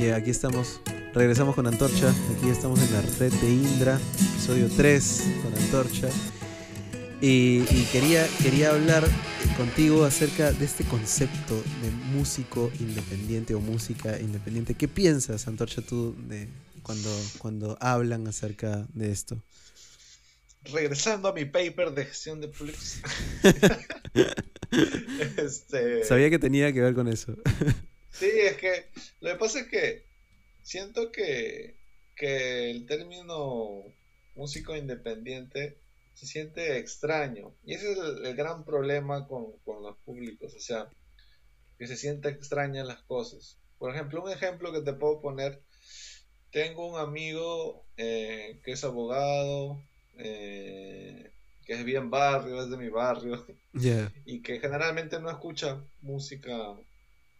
Y 0.00 0.08
aquí 0.08 0.30
estamos, 0.30 0.80
regresamos 1.12 1.54
con 1.54 1.66
Antorcha. 1.66 2.08
Aquí 2.34 2.48
estamos 2.48 2.80
en 2.80 2.90
la 2.90 3.02
red 3.18 3.30
de 3.34 3.50
Indra, 3.50 4.00
episodio 4.32 4.70
3 4.74 5.22
con 5.42 5.54
Antorcha. 5.62 6.08
Y, 7.20 7.64
quería, 7.92 8.26
quería 8.42 8.70
hablar 8.70 9.06
contigo 9.58 10.04
acerca 10.04 10.52
de 10.52 10.64
este 10.64 10.84
concepto 10.84 11.54
de 11.54 11.90
músico 12.16 12.72
independiente 12.80 13.54
o 13.54 13.60
música 13.60 14.18
independiente. 14.18 14.72
¿Qué 14.72 14.88
piensas, 14.88 15.46
Antorcha, 15.46 15.82
tú, 15.82 16.16
de 16.28 16.48
cuando, 16.82 17.10
cuando 17.36 17.76
hablan 17.78 18.26
acerca 18.26 18.86
de 18.94 19.12
esto? 19.12 19.36
Regresando 20.72 21.28
a 21.28 21.34
mi 21.34 21.44
paper 21.44 21.90
de 21.92 22.06
gestión 22.06 22.40
de 22.40 22.48
públicos. 22.48 23.02
este... 25.36 26.04
Sabía 26.04 26.30
que 26.30 26.38
tenía 26.38 26.72
que 26.72 26.80
ver 26.80 26.94
con 26.94 27.06
eso. 27.06 27.36
Sí, 28.10 28.28
es 28.28 28.56
que 28.56 28.86
lo 29.20 29.30
que 29.30 29.36
pasa 29.36 29.60
es 29.60 29.68
que 29.68 30.04
siento 30.62 31.10
que, 31.10 31.78
el 32.16 32.84
término 32.84 33.82
músico 34.34 34.76
independiente 34.76 35.78
se 36.12 36.26
siente 36.26 36.76
extraño. 36.76 37.54
Y 37.64 37.72
ese 37.72 37.92
es 37.92 37.98
el, 37.98 38.36
gran 38.36 38.64
problema 38.64 39.26
con, 39.26 39.54
los 39.82 39.96
públicos, 40.04 40.54
o 40.54 40.60
sea, 40.60 40.90
que 41.78 41.86
se 41.86 41.96
siente 41.96 42.28
extrañas 42.28 42.86
las 42.86 43.02
cosas. 43.04 43.56
Por 43.78 43.94
ejemplo, 43.94 44.22
un 44.22 44.30
ejemplo 44.30 44.70
que 44.70 44.82
te 44.82 44.92
puedo 44.92 45.22
poner, 45.22 45.62
tengo 46.50 46.86
un 46.86 46.98
amigo 46.98 47.86
eh, 47.96 48.60
que 48.62 48.72
es 48.72 48.84
abogado, 48.84 49.82
eh, 50.18 51.30
que 51.64 51.72
es 51.72 51.84
bien 51.84 52.10
barrio, 52.10 52.62
es 52.62 52.68
de 52.68 52.76
mi 52.76 52.90
barrio, 52.90 53.46
y 54.26 54.42
que 54.42 54.60
generalmente 54.60 55.18
no 55.20 55.30
escucha 55.30 55.82
música 56.02 56.76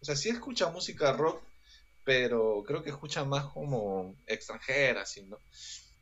o 0.01 0.05
sea, 0.05 0.17
sí 0.17 0.31
escucha 0.31 0.71
música 0.71 1.13
rock, 1.13 1.43
pero 2.05 2.63
creo 2.67 2.83
que 2.83 2.91
escucha 2.91 3.25
más 3.25 3.47
como 3.47 4.17
extranjera, 4.27 5.03
así, 5.03 5.23
¿no? 5.23 5.39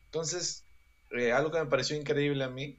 Entonces, 0.06 0.64
eh, 1.10 1.32
algo 1.32 1.50
que 1.50 1.58
me 1.60 1.66
pareció 1.66 1.96
increíble 1.96 2.44
a 2.44 2.48
mí 2.48 2.78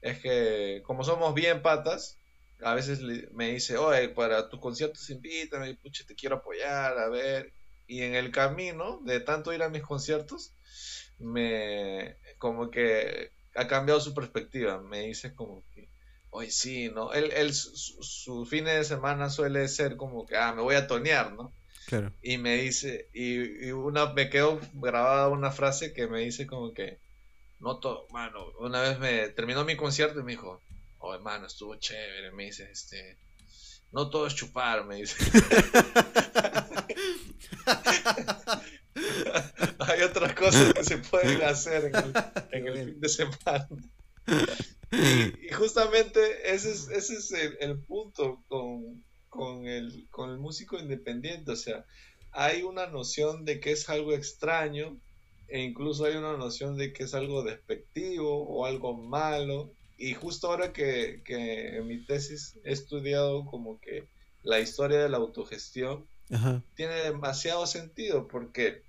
es 0.00 0.18
que 0.20 0.82
como 0.84 1.04
somos 1.04 1.34
bien 1.34 1.62
patas, 1.62 2.18
a 2.62 2.74
veces 2.74 3.00
me 3.32 3.52
dice, 3.52 3.76
oye, 3.76 4.08
para 4.10 4.48
tus 4.48 4.60
conciertos 4.60 5.10
invítame, 5.10 5.74
pucha, 5.76 6.04
te 6.06 6.14
quiero 6.14 6.36
apoyar, 6.36 6.98
a 6.98 7.08
ver. 7.08 7.52
Y 7.86 8.02
en 8.02 8.14
el 8.14 8.30
camino, 8.30 9.00
de 9.04 9.20
tanto 9.20 9.52
ir 9.52 9.62
a 9.62 9.68
mis 9.68 9.82
conciertos, 9.82 10.52
me 11.18 12.16
como 12.38 12.70
que 12.70 13.30
ha 13.54 13.66
cambiado 13.66 14.00
su 14.00 14.14
perspectiva. 14.14 14.80
Me 14.80 15.00
dice 15.00 15.34
como 15.34 15.64
que, 15.74 15.88
Hoy 16.34 16.50
sí, 16.50 16.88
¿no? 16.88 17.12
Él, 17.12 17.30
él 17.32 17.52
su, 17.52 18.46
fin 18.46 18.64
de 18.64 18.82
semana 18.84 19.28
suele 19.28 19.68
ser 19.68 19.96
como 19.96 20.26
que, 20.26 20.36
ah, 20.36 20.54
me 20.54 20.62
voy 20.62 20.76
a 20.76 20.86
tonear, 20.86 21.34
¿no? 21.34 21.52
Claro. 21.86 22.12
Y 22.22 22.38
me 22.38 22.56
dice, 22.56 23.10
y, 23.12 23.70
una, 23.70 24.14
me 24.14 24.30
quedó 24.30 24.58
grabada 24.72 25.28
una 25.28 25.50
frase 25.50 25.92
que 25.92 26.06
me 26.06 26.20
dice 26.20 26.46
como 26.46 26.72
que, 26.72 26.98
no 27.60 27.78
todo, 27.78 28.06
mano, 28.10 28.46
una 28.58 28.80
vez 28.80 28.98
me 28.98 29.28
terminó 29.28 29.64
mi 29.64 29.76
concierto 29.76 30.20
y 30.20 30.22
me 30.22 30.32
dijo, 30.32 30.62
oh, 30.98 31.14
hermano, 31.14 31.46
estuvo 31.46 31.76
chévere, 31.76 32.32
me 32.32 32.46
dice, 32.46 32.68
este, 32.70 33.18
no 33.92 34.08
todo 34.08 34.26
es 34.26 34.34
chupar, 34.34 34.86
me 34.86 34.96
dice. 34.96 35.16
Hay 39.78 40.02
otras 40.02 40.34
cosas 40.34 40.74
que 40.74 40.84
se 40.84 40.98
pueden 40.98 41.42
hacer 41.42 41.90
en 42.52 42.66
el 42.66 42.84
fin 42.84 43.00
de 43.00 43.08
semana. 43.08 43.68
Y, 44.92 45.52
justamente 45.52 46.20
ese 46.54 46.70
es, 46.70 46.88
ese 46.88 47.14
es 47.14 47.32
el, 47.60 47.78
punto 47.78 48.42
con, 49.28 49.66
el, 49.66 50.06
con 50.10 50.30
el 50.30 50.38
músico 50.38 50.78
independiente. 50.78 51.52
O 51.52 51.56
sea, 51.56 51.86
hay 52.30 52.62
una 52.62 52.86
noción 52.86 53.44
de 53.44 53.60
que 53.60 53.72
es 53.72 53.88
algo 53.88 54.12
extraño 54.12 54.98
e 55.48 55.60
incluso 55.60 56.04
hay 56.04 56.16
una 56.16 56.36
noción 56.36 56.76
de 56.76 56.92
que 56.92 57.04
es 57.04 57.14
algo 57.14 57.42
despectivo 57.42 58.42
o 58.42 58.66
algo 58.66 58.94
malo. 58.94 59.72
Y 59.98 60.14
justo 60.14 60.48
ahora 60.48 60.72
que, 60.72 61.22
en 61.26 61.86
mi 61.86 62.04
tesis 62.04 62.58
he 62.64 62.72
estudiado 62.72 63.44
como 63.46 63.80
que 63.80 64.08
la 64.42 64.60
historia 64.60 64.98
de 64.98 65.08
la 65.08 65.18
autogestión, 65.18 66.06
tiene 66.74 66.94
demasiado 66.94 67.66
sentido 67.66 68.26
porque 68.26 68.82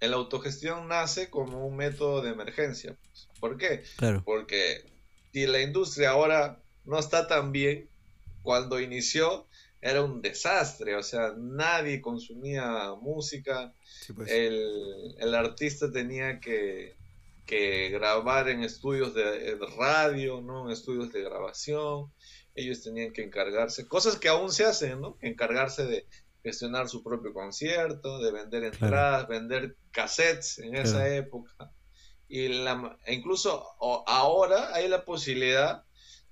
la 0.00 0.16
autogestión 0.16 0.88
nace 0.88 1.30
como 1.30 1.66
un 1.66 1.76
método 1.76 2.22
de 2.22 2.30
emergencia. 2.30 2.96
¿Por 3.40 3.56
qué? 3.56 3.84
Porque 4.24 4.84
si 5.32 5.46
la 5.46 5.60
industria 5.60 6.10
ahora 6.10 6.60
no 6.84 6.98
está 6.98 7.26
tan 7.26 7.52
bien, 7.52 7.88
cuando 8.42 8.80
inició 8.80 9.46
era 9.80 10.02
un 10.02 10.22
desastre, 10.22 10.96
o 10.96 11.02
sea, 11.02 11.34
nadie 11.36 12.00
consumía 12.00 12.94
música, 13.00 13.72
pues. 14.14 14.30
el, 14.30 15.34
artista 15.34 15.92
tenía 15.92 16.40
que, 16.40 16.94
grabar 17.92 18.48
en 18.48 18.64
estudios 18.64 19.14
de, 19.14 19.58
radio, 19.78 20.40
¿no? 20.40 20.66
En 20.66 20.72
estudios 20.72 21.12
de 21.12 21.22
grabación, 21.22 22.12
ellos 22.54 22.82
tenían 22.82 23.12
que 23.12 23.22
encargarse, 23.22 23.86
cosas 23.86 24.16
que 24.16 24.28
aún 24.28 24.50
se 24.50 24.64
hacen, 24.64 25.00
¿no? 25.00 25.18
Encargarse 25.20 25.84
de 25.84 26.06
gestionar 26.46 26.88
su 26.88 27.02
propio 27.02 27.32
concierto, 27.32 28.20
de 28.20 28.30
vender 28.30 28.62
entradas, 28.62 29.26
vender 29.26 29.76
cassettes 29.90 30.60
en 30.60 30.76
esa 30.76 31.08
época 31.08 31.72
y 32.28 32.48
la, 32.48 32.98
e 33.04 33.14
incluso 33.14 33.64
ahora 34.06 34.74
hay 34.74 34.88
la 34.88 35.04
posibilidad 35.04 35.84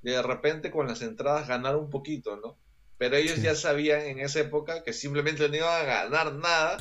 de 0.03 0.13
de 0.13 0.23
repente 0.23 0.71
con 0.71 0.87
las 0.87 1.03
entradas 1.03 1.49
ganar 1.49 1.77
un 1.77 1.89
poquito, 1.89 2.37
¿no? 2.37 2.59
Pero 2.99 3.17
ellos 3.17 3.41
ya 3.43 3.55
sabían 3.55 4.03
en 4.03 4.21
esa 4.21 4.41
época 4.41 4.83
que 4.83 4.93
simplemente 4.93 5.49
no 5.49 5.57
iban 5.57 5.81
a 5.81 5.85
ganar 5.85 6.35
nada 6.35 6.77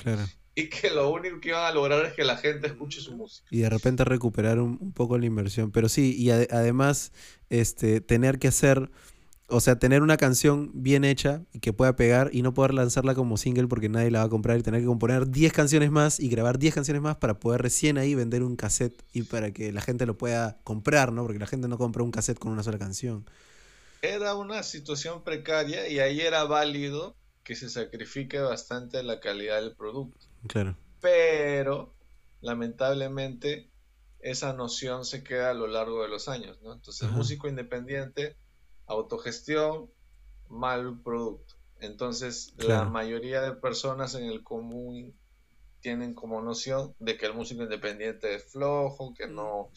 y 0.56 0.70
que 0.70 0.90
lo 0.90 1.10
único 1.10 1.40
que 1.40 1.50
iban 1.50 1.66
a 1.66 1.72
lograr 1.72 2.06
es 2.06 2.14
que 2.14 2.24
la 2.24 2.38
gente 2.38 2.68
escuche 2.68 3.02
su 3.02 3.16
música. 3.16 3.48
Y 3.50 3.60
de 3.60 3.70
repente 3.70 4.04
recuperar 4.04 4.60
un, 4.60 4.92
poco 4.94 5.18
la 5.18 5.26
inversión. 5.26 5.72
Pero 5.72 5.90
sí, 5.90 6.16
y 6.18 6.30
además 6.30 7.14
este, 7.50 8.02
tener 8.02 8.40
que 8.40 8.50
hacer 8.50 8.92
o 9.48 9.60
sea, 9.60 9.78
tener 9.78 10.02
una 10.02 10.18
canción 10.18 10.72
bien 10.74 11.04
hecha 11.04 11.44
y 11.52 11.60
que 11.60 11.74
pueda 11.74 11.96
pegar 11.96 12.30
y 12.32 12.42
no 12.42 12.54
poder 12.54 12.74
lanzarla 12.74 13.14
como 13.14 13.38
single 13.38 13.68
porque 13.68 13.90
nadie 13.90 14.10
la 14.10 14.20
va 14.20 14.26
a 14.26 14.30
comprar 14.30 14.58
y 14.58 14.64
tener 14.64 14.82
que 14.82 14.88
componer 14.88 15.28
10 15.30 15.54
canciones 15.54 15.92
más 15.92 16.20
y 16.20 16.30
grabar 16.30 16.58
10 16.58 16.74
canciones 16.74 17.02
más 17.02 17.18
para 17.18 17.40
poder 17.40 17.62
recién 17.62 17.98
ahí 17.98 18.16
vender 18.16 18.44
un 18.44 18.56
cassette 18.56 19.04
y 19.12 19.24
para 19.24 19.52
que 19.52 19.72
la 19.72 19.82
gente 19.82 20.06
lo 20.06 20.18
pueda 20.18 20.60
comprar, 20.64 21.12
¿no? 21.12 21.24
Porque 21.24 21.40
la 21.40 21.48
gente 21.48 21.68
no 21.68 21.78
compra 21.78 22.04
un 22.04 22.12
cassette 22.12 22.40
con 22.40 22.52
una 22.52 22.64
sola 22.64 22.80
canción. 22.80 23.26
Era 24.02 24.36
una 24.36 24.64
situación 24.64 25.24
precaria 25.24 25.88
y 25.88 26.00
ahí 26.00 26.22
era 26.22 26.44
válido 26.46 27.16
que 27.44 27.56
se 27.56 27.70
sacrifique 27.70 28.40
bastante 28.40 29.04
la 29.04 29.20
calidad 29.20 29.62
del 29.62 29.76
producto. 29.76 30.26
Claro. 30.48 30.78
Pero, 31.02 31.94
lamentablemente, 32.42 33.70
esa 34.20 34.54
noción 34.54 35.04
se 35.04 35.24
queda 35.24 35.52
a 35.52 35.54
lo 35.54 35.68
largo 35.68 36.02
de 36.02 36.10
los 36.10 36.30
años, 36.30 36.62
¿no? 36.62 36.74
Entonces, 36.74 37.08
el 37.08 37.14
músico 37.14 37.50
independiente 37.50 38.38
autogestión, 38.88 39.90
mal 40.50 41.02
producto. 41.04 41.56
Entonces, 41.80 42.54
la 42.58 42.86
mayoría 42.86 43.42
de 43.42 43.54
personas 43.54 44.16
en 44.16 44.26
el 44.26 44.44
común 44.44 45.14
tienen 45.82 46.14
como 46.14 46.42
noción 46.42 46.96
de 47.00 47.18
que 47.18 47.26
el 47.26 47.34
músico 47.34 47.64
independiente 47.64 48.36
es 48.36 48.46
flojo, 48.46 49.14
que 49.14 49.28
no, 49.28 49.70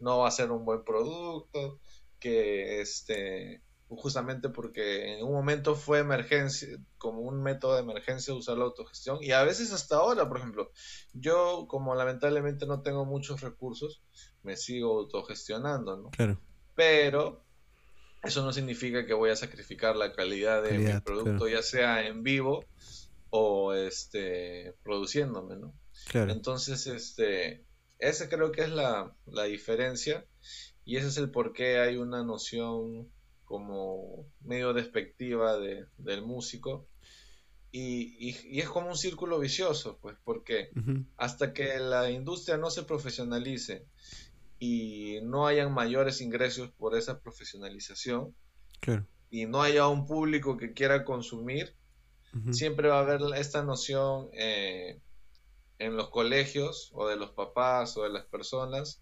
no 0.00 0.18
va 0.18 0.28
a 0.28 0.32
ser 0.32 0.50
un 0.50 0.64
buen 0.64 0.82
producto, 0.84 1.78
que 2.18 2.80
este 2.80 3.62
justamente 3.88 4.48
porque 4.48 5.14
en 5.18 5.24
un 5.24 5.32
momento 5.32 5.74
fue 5.74 5.98
emergencia, 5.98 6.68
como 6.98 7.20
un 7.20 7.42
método 7.42 7.74
de 7.74 7.82
emergencia 7.82 8.34
usar 8.34 8.56
la 8.56 8.64
autogestión 8.64 9.18
y 9.20 9.32
a 9.32 9.42
veces 9.42 9.72
hasta 9.72 9.96
ahora, 9.96 10.28
por 10.28 10.38
ejemplo, 10.38 10.70
yo 11.12 11.66
como 11.68 11.94
lamentablemente 11.94 12.66
no 12.66 12.80
tengo 12.80 13.04
muchos 13.04 13.40
recursos, 13.40 14.02
me 14.42 14.56
sigo 14.56 14.98
autogestionando, 14.98 15.96
¿no? 15.96 16.10
Claro. 16.10 16.38
Pero 16.74 17.41
eso 18.22 18.44
no 18.44 18.52
significa 18.52 19.04
que 19.04 19.14
voy 19.14 19.30
a 19.30 19.36
sacrificar 19.36 19.96
la 19.96 20.12
calidad 20.12 20.62
de 20.62 20.78
mi 20.78 21.00
producto, 21.00 21.48
ya 21.48 21.62
sea 21.62 22.06
en 22.06 22.22
vivo 22.22 22.64
o 23.30 23.74
este 23.74 24.74
produciéndome, 24.84 25.56
¿no? 25.56 25.74
Claro. 26.08 26.32
Entonces, 26.32 26.86
este, 26.86 27.64
esa 27.98 28.28
creo 28.28 28.52
que 28.52 28.62
es 28.62 28.70
la, 28.70 29.14
diferencia 29.48 30.24
y 30.84 30.96
ese 30.96 31.08
es 31.08 31.16
el 31.16 31.30
por 31.30 31.52
qué 31.52 31.78
hay 31.78 31.96
una 31.96 32.22
noción 32.22 33.08
como 33.44 34.26
medio 34.40 34.72
despectiva 34.72 35.58
de, 35.58 35.86
del 35.98 36.22
músico 36.22 36.86
y, 37.70 38.28
y, 38.28 38.60
es 38.60 38.68
como 38.68 38.88
un 38.88 38.96
círculo 38.96 39.38
vicioso, 39.38 39.98
pues, 40.00 40.16
porque 40.24 40.70
hasta 41.16 41.52
que 41.54 41.78
la 41.78 42.10
industria 42.10 42.58
no 42.58 42.70
se 42.70 42.82
profesionalice 42.82 43.86
y 44.64 45.18
no 45.24 45.48
hayan 45.48 45.74
mayores 45.74 46.20
ingresos 46.20 46.70
por 46.70 46.96
esa 46.96 47.18
profesionalización 47.18 48.32
y 49.28 49.46
no 49.46 49.60
haya 49.60 49.88
un 49.88 50.06
público 50.06 50.56
que 50.56 50.72
quiera 50.72 51.04
consumir, 51.04 51.74
siempre 52.52 52.86
va 52.86 52.98
a 52.98 53.00
haber 53.00 53.22
esta 53.36 53.64
noción 53.64 54.28
eh, 54.34 55.00
en 55.80 55.96
los 55.96 56.10
colegios 56.10 56.92
o 56.94 57.08
de 57.08 57.16
los 57.16 57.30
papás 57.32 57.96
o 57.96 58.04
de 58.04 58.10
las 58.10 58.24
personas 58.26 59.00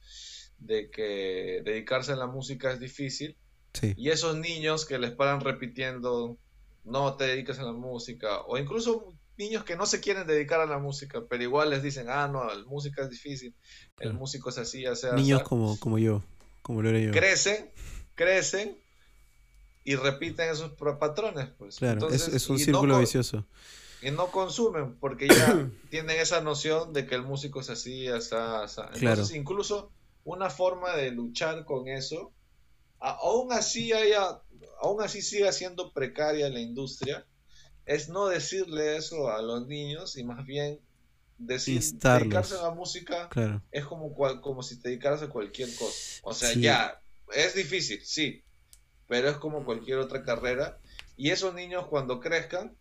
de 0.58 0.90
que 0.90 1.60
dedicarse 1.62 2.12
a 2.12 2.16
la 2.16 2.26
música 2.26 2.72
es 2.72 2.80
difícil. 2.80 3.36
Y 3.82 4.08
esos 4.08 4.36
niños 4.36 4.86
que 4.86 4.98
les 4.98 5.10
paran 5.10 5.42
repitiendo, 5.42 6.38
no 6.84 7.16
te 7.18 7.24
dediques 7.24 7.58
a 7.58 7.64
la 7.64 7.72
música, 7.72 8.40
o 8.46 8.56
incluso 8.56 9.14
niños 9.40 9.64
que 9.64 9.74
no 9.74 9.86
se 9.86 10.00
quieren 10.00 10.26
dedicar 10.26 10.60
a 10.60 10.66
la 10.66 10.78
música, 10.78 11.22
pero 11.28 11.42
igual 11.42 11.70
les 11.70 11.82
dicen, 11.82 12.08
ah, 12.10 12.28
no, 12.28 12.44
la 12.44 12.62
música 12.66 13.02
es 13.02 13.10
difícil, 13.10 13.54
el 13.98 14.12
músico 14.12 14.50
es 14.50 14.58
así, 14.58 14.82
ya 14.82 14.94
sea. 14.94 15.14
Niños 15.14 15.42
como, 15.42 15.80
como 15.80 15.98
yo, 15.98 16.22
como 16.62 16.82
lo 16.82 16.90
era 16.90 17.00
yo. 17.00 17.10
Crecen, 17.10 17.72
crecen 18.14 18.76
y 19.82 19.96
repiten 19.96 20.50
esos 20.50 20.72
patrones. 20.98 21.48
Pues. 21.58 21.76
Claro, 21.76 22.10
es, 22.10 22.48
un 22.48 22.58
círculo 22.58 22.98
vicioso. 22.98 23.46
Y 24.02 24.10
no 24.10 24.30
consumen 24.30 24.96
porque 24.98 25.28
ya 25.28 25.68
tienen 25.90 26.20
esa 26.20 26.40
noción 26.42 26.92
de 26.92 27.06
que 27.06 27.14
el 27.14 27.22
músico 27.22 27.60
es 27.60 27.70
así, 27.70 28.08
así, 28.08 28.34
así. 28.34 28.82
Entonces, 28.94 29.34
incluso 29.34 29.90
una 30.24 30.50
forma 30.50 30.94
de 30.94 31.10
luchar 31.10 31.64
con 31.64 31.88
eso, 31.88 32.32
aún 32.98 33.52
así 33.52 33.92
haya, 33.92 34.42
aún 34.82 35.02
así 35.02 35.22
siga 35.22 35.50
siendo 35.52 35.92
precaria 35.92 36.50
la 36.50 36.60
industria, 36.60 37.26
es 37.86 38.08
no 38.08 38.26
decirle 38.26 38.96
eso 38.96 39.30
a 39.30 39.42
los 39.42 39.66
niños 39.66 40.16
y 40.16 40.24
más 40.24 40.44
bien 40.46 40.80
decir 41.38 41.80
dedicarse 41.80 42.56
a 42.56 42.62
la 42.62 42.70
música 42.70 43.28
es 43.70 43.84
como, 43.86 44.14
como 44.40 44.62
si 44.62 44.76
te 44.76 44.90
dedicaras 44.90 45.22
a 45.22 45.28
cualquier 45.28 45.74
cosa. 45.76 46.20
O 46.22 46.34
sea, 46.34 46.52
ya, 46.54 47.00
es 47.34 47.54
difícil, 47.54 48.00
sí, 48.04 48.42
pero 49.08 49.28
es 49.28 49.36
como 49.36 49.64
cualquier 49.64 49.98
otra 49.98 50.22
carrera. 50.22 50.78
Y 51.16 51.30
esos 51.30 51.54
niños 51.54 51.86
cuando 51.86 52.20
crezcan, 52.20 52.76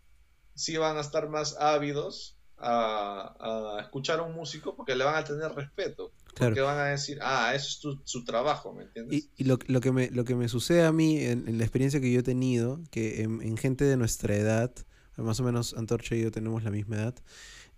sí 0.54 0.76
van 0.76 0.96
a 0.96 1.00
estar 1.00 1.28
más 1.28 1.56
ávidos 1.58 2.36
a, 2.60 3.78
escuchar 3.80 4.20
a 4.20 4.22
un 4.22 4.34
músico 4.34 4.76
porque 4.76 4.94
le 4.94 5.04
van 5.04 5.16
a 5.16 5.24
tener 5.24 5.52
respeto. 5.52 6.12
Porque 6.36 6.60
van 6.60 6.78
a 6.78 6.84
decir, 6.84 7.18
ah, 7.22 7.52
eso 7.54 7.90
es 7.90 7.98
su 8.04 8.24
trabajo, 8.24 8.72
¿me 8.72 8.84
entiendes? 8.84 9.28
Y, 9.36 9.44
lo, 9.44 9.58
que 9.58 9.90
me, 9.90 10.10
lo 10.10 10.24
que 10.24 10.36
me 10.36 10.48
sucede 10.48 10.84
a 10.84 10.92
mí 10.92 11.18
en, 11.18 11.58
la 11.58 11.64
experiencia 11.64 12.00
que 12.00 12.12
yo 12.12 12.20
he 12.20 12.22
tenido, 12.22 12.80
que 12.90 13.22
en, 13.22 13.56
gente 13.56 13.84
de 13.84 13.96
nuestra 13.96 14.36
edad, 14.36 14.72
más 15.22 15.40
o 15.40 15.44
menos 15.44 15.74
Antorcha 15.74 16.14
y 16.14 16.22
yo 16.22 16.30
tenemos 16.30 16.62
la 16.64 16.70
misma 16.70 16.96
edad, 16.96 17.14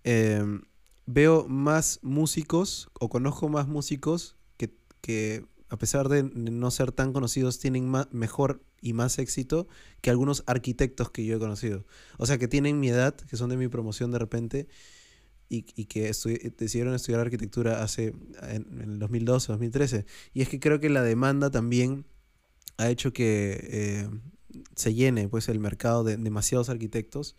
em, 0.03 0.61
veo 1.05 1.47
más 1.47 1.99
músicos 2.01 2.89
o 2.99 3.09
conozco 3.09 3.49
más 3.49 3.67
músicos 3.67 4.35
que, 4.57 4.73
que 5.01 5.45
a 5.69 5.77
pesar 5.77 6.07
de 6.07 6.23
no 6.23 6.69
ser 6.69 6.91
tan 6.91 7.13
conocidos, 7.13 7.57
tienen 7.57 7.91
mejor 8.11 8.61
y 8.79 8.93
más 8.93 9.17
éxito 9.17 9.67
que 10.01 10.11
algunos 10.11 10.43
arquitectos 10.45 11.09
que 11.09 11.25
yo 11.25 11.37
he 11.37 11.39
conocido. 11.39 11.85
O 12.17 12.27
sea, 12.27 12.37
que 12.37 12.47
tienen 12.47 12.79
mi 12.79 12.89
edad, 12.89 13.15
que 13.15 13.37
son 13.37 13.49
de 13.49 13.57
mi 13.57 13.67
promoción 13.69 14.11
de 14.11 14.19
repente, 14.19 14.67
y, 15.49 15.63
que 15.63 16.11
decidieron 16.57 16.93
estudiar 16.93 17.21
arquitectura 17.21 17.83
hace 17.83 18.13
en, 18.41 18.81
el 18.81 18.99
2012, 18.99 19.51
2013. 19.51 20.05
Y 20.33 20.41
es 20.41 20.49
que 20.49 20.59
creo 20.59 20.79
que 20.79 20.89
la 20.89 21.01
demanda 21.01 21.49
también 21.49 22.05
ha 22.77 22.89
hecho 22.89 23.13
que 23.13 23.59
eh, 23.71 24.09
se 24.75 24.93
llene 24.93 25.27
pues, 25.29 25.49
el 25.49 25.59
mercado 25.59 26.03
de 26.03 26.17
demasiados 26.17 26.69
arquitectos 26.69 27.35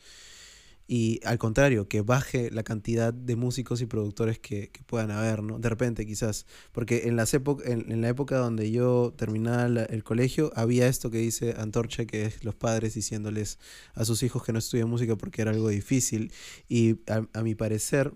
y 0.87 1.21
al 1.25 1.39
contrario, 1.39 1.89
que 1.89 2.03
baje 2.03 2.51
la 2.51 2.63
cantidad 2.63 3.15
de 3.15 3.37
músicos 3.37 3.81
y 3.81 3.87
productores 3.87 4.39
que, 4.39 4.71
puedan 4.87 5.11
haber, 5.11 5.43
¿no? 5.43 5.59
De 5.59 5.71
repente 5.71 6.05
quizás, 6.05 6.47
porque 6.73 7.05
en, 7.07 7.17
las 7.17 7.33
en, 7.33 7.43
en 7.65 8.01
la 8.03 8.09
época 8.09 8.37
donde 8.37 8.71
yo 8.71 9.15
terminaba 9.17 9.85
el 9.85 10.05
colegio, 10.05 10.53
había 10.55 10.87
esto 10.87 11.11
que 11.11 11.19
dice 11.19 11.55
Antorcha, 11.57 12.05
que 12.05 12.27
es 12.27 12.45
los 12.45 12.55
padres 12.55 12.95
diciéndoles 12.95 13.59
a 13.95 14.05
sus 14.05 14.23
hijos 14.23 14.45
que 14.45 14.53
no 14.53 14.59
estudien 14.59 14.89
música 14.89 15.17
porque 15.17 15.41
era 15.43 15.53
algo 15.53 15.71
difícil, 15.71 16.33
y 16.69 16.97
a, 17.11 17.43
mi 17.43 17.55
parecer, 17.55 18.13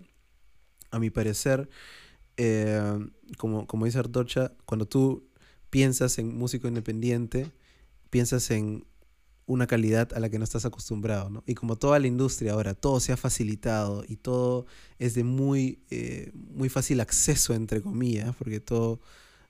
a 0.90 0.98
mi 0.98 1.08
parecer, 1.08 1.70
eh, 2.36 2.98
como, 3.38 3.66
como 3.66 3.86
dice 3.86 3.98
Antorcha, 3.98 4.52
cuando 4.66 4.86
tú 4.86 5.26
piensas 5.70 6.18
en 6.18 6.36
músico 6.36 6.68
independiente, 6.68 7.50
piensas 8.10 8.50
en 8.50 8.84
una 9.48 9.66
calidad 9.66 10.12
a 10.12 10.20
la 10.20 10.28
que 10.28 10.38
no 10.38 10.44
estás 10.44 10.66
acostumbrado, 10.66 11.30
¿no? 11.30 11.42
Y 11.46 11.54
como 11.54 11.76
toda 11.76 11.98
la 11.98 12.06
industria 12.06 12.52
ahora, 12.52 12.74
todo 12.74 13.00
se 13.00 13.12
ha 13.12 13.16
facilitado 13.16 14.04
y 14.06 14.16
todo 14.16 14.66
es 14.98 15.14
de 15.14 15.24
muy, 15.24 15.80
eh, 15.90 16.30
muy 16.34 16.68
fácil 16.68 17.00
acceso, 17.00 17.54
entre 17.54 17.80
comillas, 17.80 18.36
porque 18.36 18.60
todo, 18.60 19.00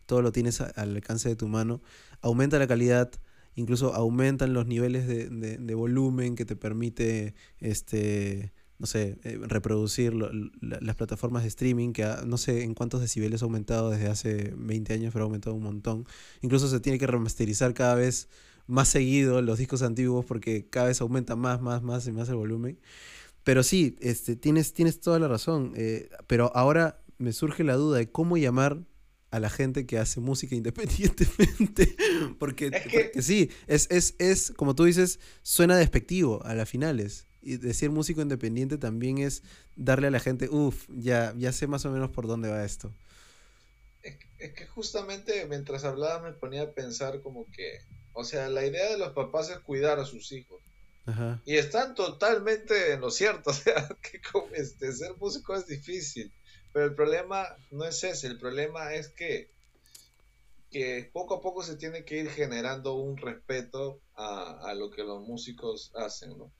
todo 0.06 0.22
lo 0.22 0.30
tienes 0.30 0.60
al 0.60 0.94
alcance 0.94 1.28
de 1.28 1.36
tu 1.36 1.48
mano, 1.48 1.82
aumenta 2.22 2.60
la 2.60 2.68
calidad, 2.68 3.10
incluso 3.56 3.92
aumentan 3.92 4.52
los 4.54 4.66
niveles 4.66 5.08
de, 5.08 5.74
volumen 5.74 6.36
que 6.36 6.44
te 6.44 6.54
permite, 6.54 7.34
este, 7.58 8.52
no 8.78 8.86
sé, 8.86 9.18
eh, 9.24 9.38
reproducir 9.42 10.14
las 10.14 10.94
plataformas 10.94 11.42
de 11.42 11.48
streaming, 11.48 11.92
que 11.92 12.06
no 12.26 12.38
sé 12.38 12.62
en 12.62 12.74
cuántos 12.74 13.00
decibeles 13.00 13.42
ha 13.42 13.46
aumentado 13.46 13.90
desde 13.90 14.08
hace 14.08 14.54
20 14.56 14.94
años, 14.94 15.12
pero 15.12 15.24
ha 15.24 15.26
aumentado 15.26 15.56
un 15.56 15.62
montón. 15.62 16.06
Incluso 16.42 16.68
se 16.68 16.80
tiene 16.80 16.98
que 16.98 17.06
remasterizar 17.06 17.74
cada 17.74 17.94
vez 17.96 18.28
más 18.66 18.88
seguido 18.88 19.42
los 19.42 19.58
discos 19.58 19.82
antiguos 19.82 20.24
porque 20.24 20.68
cada 20.68 20.88
vez 20.88 21.00
aumenta 21.00 21.34
más, 21.34 21.60
más, 21.60 21.82
más 21.82 22.06
y 22.06 22.12
más 22.12 22.28
el 22.28 22.36
volumen. 22.36 22.78
Pero 23.42 23.62
sí, 23.62 23.96
este, 24.00 24.36
tienes, 24.36 24.74
tienes 24.74 25.00
toda 25.00 25.18
la 25.18 25.26
razón. 25.26 25.72
Eh, 25.76 26.10
pero 26.26 26.54
ahora 26.54 27.02
me 27.16 27.32
surge 27.32 27.64
la 27.64 27.74
duda 27.74 27.98
de 27.98 28.10
cómo 28.10 28.36
llamar 28.36 28.84
a 29.30 29.40
la 29.40 29.50
gente 29.50 29.86
que 29.86 29.98
hace 29.98 30.20
música 30.20 30.54
independientemente. 30.54 31.96
porque, 32.38 32.70
sí, 33.20 33.50
es, 33.66 33.88
es, 33.90 34.14
es, 34.18 34.52
como 34.56 34.74
tú 34.74 34.84
dices, 34.84 35.18
suena 35.42 35.76
despectivo 35.76 36.44
a 36.44 36.54
las 36.54 36.68
finales. 36.68 37.27
Y 37.40 37.56
decir 37.56 37.90
músico 37.90 38.20
independiente 38.20 38.78
también 38.78 39.18
es 39.18 39.42
darle 39.76 40.08
a 40.08 40.10
la 40.10 40.20
gente, 40.20 40.48
uff, 40.48 40.88
ya, 40.88 41.34
ya 41.36 41.52
sé 41.52 41.66
más 41.66 41.84
o 41.84 41.90
menos 41.90 42.10
por 42.10 42.26
dónde 42.26 42.50
va 42.50 42.64
esto. 42.64 42.92
es 44.02 44.52
que 44.54 44.66
justamente 44.66 45.46
mientras 45.46 45.84
hablaba 45.84 46.22
me 46.22 46.32
ponía 46.32 46.62
a 46.62 46.70
pensar 46.72 47.20
como 47.22 47.46
que 47.50 47.80
o 48.20 48.24
sea, 48.24 48.48
la 48.48 48.66
idea 48.66 48.90
de 48.90 48.98
los 48.98 49.12
papás 49.12 49.48
es 49.48 49.60
cuidar 49.60 50.00
a 50.00 50.04
sus 50.04 50.32
hijos. 50.32 50.60
Y 51.44 51.54
están 51.54 51.94
totalmente 51.94 52.92
en 52.92 53.00
lo 53.00 53.12
cierto. 53.12 53.50
O 53.50 53.54
sea, 53.54 53.88
que 54.02 54.20
este, 54.54 54.92
ser 54.92 55.16
músico 55.18 55.54
es 55.54 55.68
difícil. 55.68 56.32
Pero 56.72 56.86
el 56.86 56.96
problema 56.96 57.46
no 57.70 57.84
es 57.84 58.02
ese. 58.02 58.26
El 58.26 58.36
problema 58.36 58.92
es 58.92 59.06
que, 59.10 59.52
que 60.72 61.08
poco 61.12 61.36
a 61.36 61.40
poco 61.40 61.62
se 61.62 61.76
tiene 61.76 62.04
que 62.04 62.18
ir 62.18 62.28
generando 62.28 62.94
un 62.94 63.16
respeto 63.16 64.00
a, 64.16 64.74
lo 64.74 64.90
que 64.90 65.04
los 65.04 65.22
músicos 65.22 65.92
hacen, 65.94 66.36
¿no? 66.36 66.50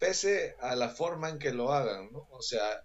Pese 0.00 0.56
a 0.60 0.74
la 0.74 0.88
forma 0.88 1.28
en 1.28 1.38
que 1.38 1.52
lo 1.52 1.72
hagan, 1.72 2.10
¿no? 2.10 2.26
O 2.32 2.42
sea, 2.42 2.84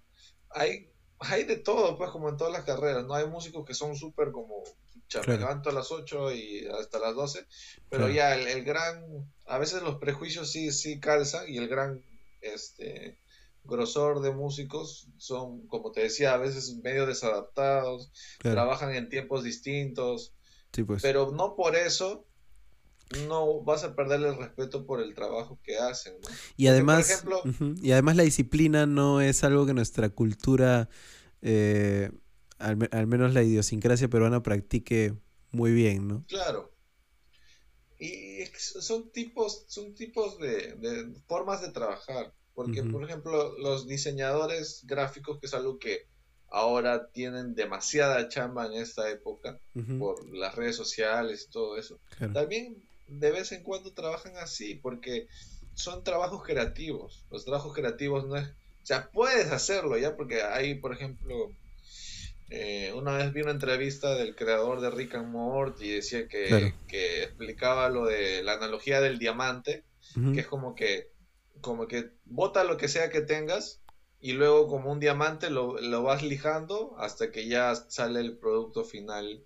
hay, 0.51 0.91
hay 1.17 1.45
de 1.45 1.57
todo, 1.57 1.97
pues, 1.97 2.11
como 2.11 2.29
en 2.29 2.37
todas 2.37 2.53
las 2.53 2.63
carreras, 2.63 3.03
¿no? 3.05 3.15
Hay 3.15 3.25
músicos 3.25 3.65
que 3.65 3.73
son 3.73 3.95
súper 3.95 4.31
como 4.31 4.63
me 5.27 5.37
levanto 5.37 5.69
a 5.69 5.73
las 5.73 5.91
8 5.91 6.31
y 6.33 6.67
hasta 6.67 6.99
las 6.99 7.15
12, 7.15 7.45
pero 7.89 8.09
ya 8.09 8.35
el, 8.35 8.63
gran, 8.63 9.31
a 9.45 9.57
veces 9.57 9.81
los 9.81 9.97
prejuicios 9.97 10.51
sí, 10.51 10.71
sí 10.71 10.99
calzan 10.99 11.47
y 11.47 11.57
el 11.57 11.67
gran 11.67 12.03
este 12.41 13.19
grosor 13.63 14.21
de 14.21 14.31
músicos 14.31 15.07
son, 15.17 15.67
como 15.67 15.91
te 15.91 16.01
decía, 16.01 16.33
a 16.33 16.37
veces 16.37 16.75
medio 16.83 17.05
desadaptados, 17.05 18.11
trabajan 18.39 18.93
en 18.93 19.09
tiempos 19.09 19.43
distintos, 19.43 20.33
pues. 20.85 21.01
pero 21.01 21.31
no 21.31 21.55
por 21.55 21.75
eso 21.75 22.27
no 23.27 23.61
vas 23.61 23.83
a 23.83 23.95
perder 23.95 24.21
el 24.21 24.37
respeto 24.37 24.85
por 24.85 25.01
el 25.01 25.13
trabajo 25.13 25.59
que 25.63 25.77
hacen. 25.77 26.15
Y 26.57 26.67
además, 26.67 27.23
y 27.81 27.91
además 27.91 28.15
la 28.15 28.23
disciplina 28.23 28.85
no 28.85 29.21
es 29.21 29.43
algo 29.43 29.65
que 29.65 29.73
nuestra 29.73 30.09
cultura 30.09 30.89
eh, 31.41 32.09
al, 32.57 33.07
menos 33.07 33.33
la 33.33 33.43
idiosincrasia 33.43 34.07
peruana 34.07 34.41
practique 34.41 35.13
muy 35.51 35.71
bien, 35.71 36.07
¿no? 36.07 36.23
Claro. 36.27 36.71
Y 37.99 38.45
son 38.57 39.11
tipos, 39.11 39.65
son 39.67 39.93
tipos 39.93 40.39
de, 40.39 41.13
formas 41.27 41.61
de 41.61 41.71
trabajar. 41.71 42.33
Porque, 42.53 42.83
por 42.83 43.03
ejemplo, 43.03 43.57
los 43.57 43.85
diseñadores 43.85 44.85
gráficos, 44.85 45.39
que 45.39 45.47
es 45.47 45.53
algo 45.53 45.77
que 45.77 46.07
ahora 46.47 47.11
tienen 47.11 47.53
demasiada 47.53 48.29
chamba 48.29 48.65
en 48.67 48.73
esta 48.81 49.09
época 49.09 49.59
por 49.99 50.25
las 50.33 50.55
redes 50.55 50.77
sociales 50.77 51.47
y 51.47 51.51
todo 51.51 51.77
eso, 51.77 51.99
también 52.33 52.84
de 53.07 53.31
vez 53.31 53.51
en 53.51 53.63
cuando 53.63 53.93
trabajan 53.93 54.37
así, 54.37 54.75
porque 54.75 55.27
son 55.73 56.03
trabajos 56.03 56.43
creativos. 56.43 57.23
Los 57.29 57.45
trabajos 57.45 57.73
creativos 57.73 58.25
no 58.25 58.37
es... 58.37 58.47
O 58.47 58.87
sea, 58.87 59.09
puedes 59.11 59.51
hacerlo 59.51 59.97
ya, 59.97 60.15
porque 60.15 60.43
hay, 60.43 60.75
por 60.75 60.93
ejemplo, 60.93 61.51
eh, 62.49 62.93
una 62.95 63.17
vez 63.17 63.33
vi 63.33 63.41
una 63.41 63.51
entrevista 63.51 64.15
del 64.15 64.35
creador 64.35 64.79
de 64.79 64.91
Rick 64.91 65.15
and 65.15 65.29
Morty 65.29 65.85
y 65.85 65.95
decía 65.95 66.27
que, 66.27 66.73
explicaba 67.23 67.89
lo 67.89 68.05
de 68.05 68.43
la 68.43 68.53
analogía 68.53 69.01
del 69.01 69.17
diamante, 69.17 69.83
que 70.33 70.41
es 70.41 70.47
como 70.47 70.75
que, 70.75 71.09
como 71.61 71.87
que 71.87 72.11
bota 72.25 72.63
lo 72.63 72.77
que 72.77 72.87
sea 72.87 73.09
que 73.09 73.21
tengas 73.21 73.81
y 74.25 74.33
luego 74.33 74.67
como 74.67 74.91
un 74.91 74.99
diamante 74.99 75.49
lo, 75.49 75.73
vas 76.03 76.23
lijando 76.23 76.95
hasta 76.97 77.31
que 77.31 77.47
ya 77.47 77.75
sale 77.75 78.21
el 78.21 78.37
producto 78.37 78.83
final 78.83 79.43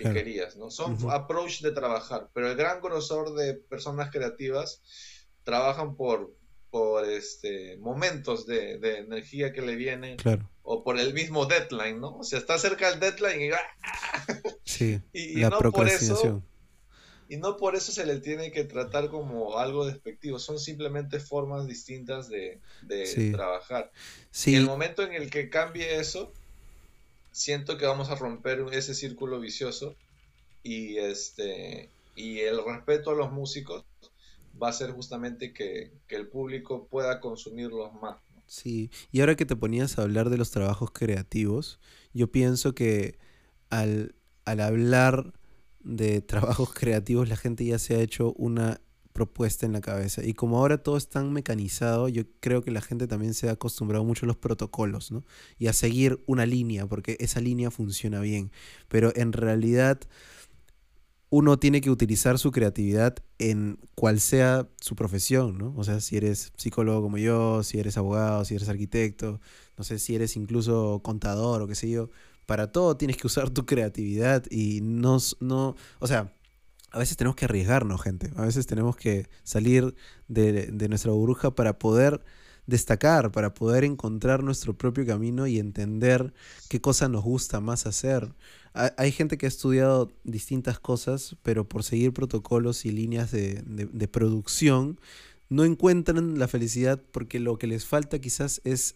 que 0.00 0.12
querías, 0.12 0.56
¿no? 0.56 0.70
Son 0.70 0.96
approach 1.10 1.60
de 1.60 1.72
trabajar, 1.72 2.28
pero 2.32 2.50
el 2.50 2.56
gran 2.56 2.80
grosor 2.80 3.34
de 3.34 3.54
personas 3.54 4.10
creativas 4.10 4.82
trabajan 5.44 5.96
por, 5.96 6.34
por 6.70 7.04
este 7.04 7.76
momentos 7.78 8.46
de, 8.46 8.78
de 8.78 8.98
energía 8.98 9.52
que 9.52 9.62
le 9.62 9.76
vienen 9.76 10.16
claro 10.16 10.50
o 10.72 10.84
por 10.84 11.00
el 11.00 11.12
mismo 11.14 11.46
deadline, 11.46 12.00
¿no? 12.00 12.18
O 12.18 12.22
sea, 12.22 12.38
está 12.38 12.56
cerca 12.56 12.90
del 12.90 13.00
deadline 13.00 13.42
y, 13.42 13.50
sí, 14.64 15.00
la 15.40 15.50
no 15.50 15.58
procrastinación. 15.58 16.46
y 17.28 17.38
no 17.38 17.56
por 17.56 17.74
eso 17.74 17.90
se 17.90 18.06
le 18.06 18.20
tiene 18.20 18.52
que 18.52 18.62
tratar 18.62 19.08
como 19.08 19.58
algo 19.58 19.84
despectivo, 19.84 20.38
son 20.38 20.60
simplemente 20.60 21.18
formas 21.18 21.66
distintas 21.66 22.28
de, 22.28 22.60
trabajar. 23.32 23.90
Sí. 24.30 24.54
el 24.54 24.64
momento 24.64 25.02
en 25.02 25.12
el 25.12 25.28
que 25.28 25.50
cambie 25.50 25.98
eso, 25.98 26.32
siento 27.40 27.78
que 27.78 27.86
vamos 27.86 28.10
a 28.10 28.16
romper 28.16 28.66
ese 28.72 28.94
círculo 28.94 29.40
vicioso 29.40 29.96
y 30.62 30.98
este 30.98 31.88
y 32.14 32.40
el 32.40 32.62
respeto 32.62 33.10
a 33.10 33.14
los 33.14 33.32
músicos 33.32 33.86
va 34.62 34.68
a 34.68 34.72
ser 34.74 34.90
justamente 34.90 35.54
que, 35.54 35.90
el 36.08 36.28
público 36.28 36.86
pueda 36.90 37.18
consumirlos 37.20 37.94
más. 37.94 38.18
Sí, 38.46 38.90
y 39.10 39.20
ahora 39.20 39.36
que 39.36 39.46
te 39.46 39.56
ponías 39.56 39.98
a 39.98 40.02
hablar 40.02 40.28
de 40.28 40.36
los 40.36 40.50
trabajos 40.50 40.90
creativos, 40.90 41.80
yo 42.12 42.30
pienso 42.30 42.74
que 42.74 43.16
al, 43.70 44.14
al 44.44 44.60
hablar 44.60 45.32
de 45.78 46.20
trabajos 46.20 46.74
creativos 46.74 47.28
la 47.28 47.36
gente 47.36 47.64
ya 47.64 47.78
se 47.78 47.94
ha 47.94 48.00
hecho 48.00 48.34
una 48.34 48.82
propuesta 49.12 49.66
en 49.66 49.72
la 49.72 49.80
cabeza. 49.80 50.24
Y 50.24 50.34
como 50.34 50.58
ahora 50.58 50.82
todo 50.82 50.96
es 50.96 51.08
tan 51.08 51.32
mecanizado, 51.32 52.08
yo 52.08 52.22
creo 52.40 52.62
que 52.62 52.70
la 52.70 52.80
gente 52.80 53.06
también 53.06 53.34
se 53.34 53.48
ha 53.48 53.52
acostumbrado 53.52 54.04
mucho 54.04 54.26
a 54.26 54.28
los 54.28 54.36
protocolos, 54.36 55.10
¿no? 55.10 55.24
Y 55.58 55.66
a 55.66 55.72
seguir 55.72 56.22
una 56.26 56.46
línea, 56.46 56.86
porque 56.86 57.16
esa 57.20 57.40
línea 57.40 57.70
funciona 57.70 58.20
bien. 58.20 58.50
Pero 58.88 59.12
en 59.16 59.32
realidad 59.32 60.00
uno 61.30 61.58
tiene 61.58 61.80
que 61.80 61.90
utilizar 61.90 62.38
su 62.38 62.50
creatividad 62.50 63.16
en 63.38 63.78
cual 63.94 64.20
sea 64.20 64.68
su 64.80 64.96
profesión, 64.96 65.58
¿no? 65.58 65.72
O 65.76 65.84
sea, 65.84 66.00
si 66.00 66.16
eres 66.16 66.52
psicólogo 66.56 67.02
como 67.02 67.18
yo, 67.18 67.62
si 67.62 67.78
eres 67.78 67.96
abogado, 67.96 68.44
si 68.44 68.56
eres 68.56 68.68
arquitecto, 68.68 69.40
no 69.78 69.84
sé, 69.84 70.00
si 70.00 70.16
eres 70.16 70.36
incluso 70.36 71.00
contador 71.04 71.62
o 71.62 71.68
qué 71.68 71.76
sé 71.76 71.88
yo, 71.88 72.10
para 72.46 72.72
todo 72.72 72.96
tienes 72.96 73.16
que 73.16 73.28
usar 73.28 73.50
tu 73.50 73.64
creatividad 73.64 74.44
y 74.50 74.80
no, 74.82 75.18
no, 75.38 75.76
o 76.00 76.06
sea, 76.08 76.34
a 76.90 76.98
veces 76.98 77.16
tenemos 77.16 77.36
que 77.36 77.44
arriesgarnos, 77.44 78.02
gente, 78.02 78.30
a 78.36 78.42
veces 78.42 78.66
tenemos 78.66 78.96
que 78.96 79.28
salir 79.44 79.94
de, 80.28 80.66
de 80.66 80.88
nuestra 80.88 81.12
burbuja 81.12 81.54
para 81.54 81.78
poder 81.78 82.22
destacar, 82.66 83.32
para 83.32 83.54
poder 83.54 83.84
encontrar 83.84 84.42
nuestro 84.42 84.74
propio 84.74 85.04
camino 85.06 85.46
y 85.46 85.58
entender 85.58 86.32
qué 86.68 86.80
cosa 86.80 87.08
nos 87.08 87.24
gusta 87.24 87.60
más 87.60 87.86
hacer 87.86 88.32
hay 88.72 89.10
gente 89.12 89.36
que 89.36 89.46
ha 89.46 89.48
estudiado 89.48 90.12
distintas 90.22 90.78
cosas, 90.78 91.36
pero 91.42 91.68
por 91.68 91.82
seguir 91.82 92.12
protocolos 92.12 92.84
y 92.84 92.92
líneas 92.92 93.30
de, 93.32 94.08
producción, 94.10 95.00
no 95.48 95.64
encuentran 95.64 96.38
la 96.38 96.46
felicidad 96.46 97.00
porque 97.10 97.40
lo 97.40 97.58
que 97.58 97.66
les 97.66 97.84
falta 97.84 98.20
quizás 98.20 98.60
es 98.64 98.94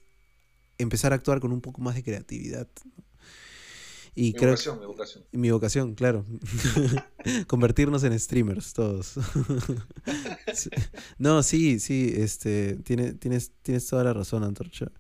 empezar 0.78 1.12
a 1.12 1.16
actuar 1.16 1.40
con 1.40 1.50
un 1.50 1.60
poco 1.60 1.80
más 1.80 1.96
de 1.96 2.04
creatividad. 2.04 2.68
Y 4.16 4.22
mi 4.22 4.32
creo, 4.34 4.50
vocación, 4.50 4.78
mi 4.78 4.86
vocación. 4.86 5.24
Mi 5.32 5.50
vocación, 5.50 5.94
claro. 5.94 6.24
Convertirnos 7.48 8.04
en 8.04 8.18
streamers 8.18 8.72
todos. 8.72 9.14
no, 11.18 11.42
sí, 11.42 11.80
sí, 11.80 12.12
este, 12.16 12.76
tiene, 12.76 13.14
tienes, 13.14 13.50
tienes 13.62 13.86
toda 13.86 14.04
la 14.04 14.12
razón, 14.12 14.44
Antorcha. 14.44 14.92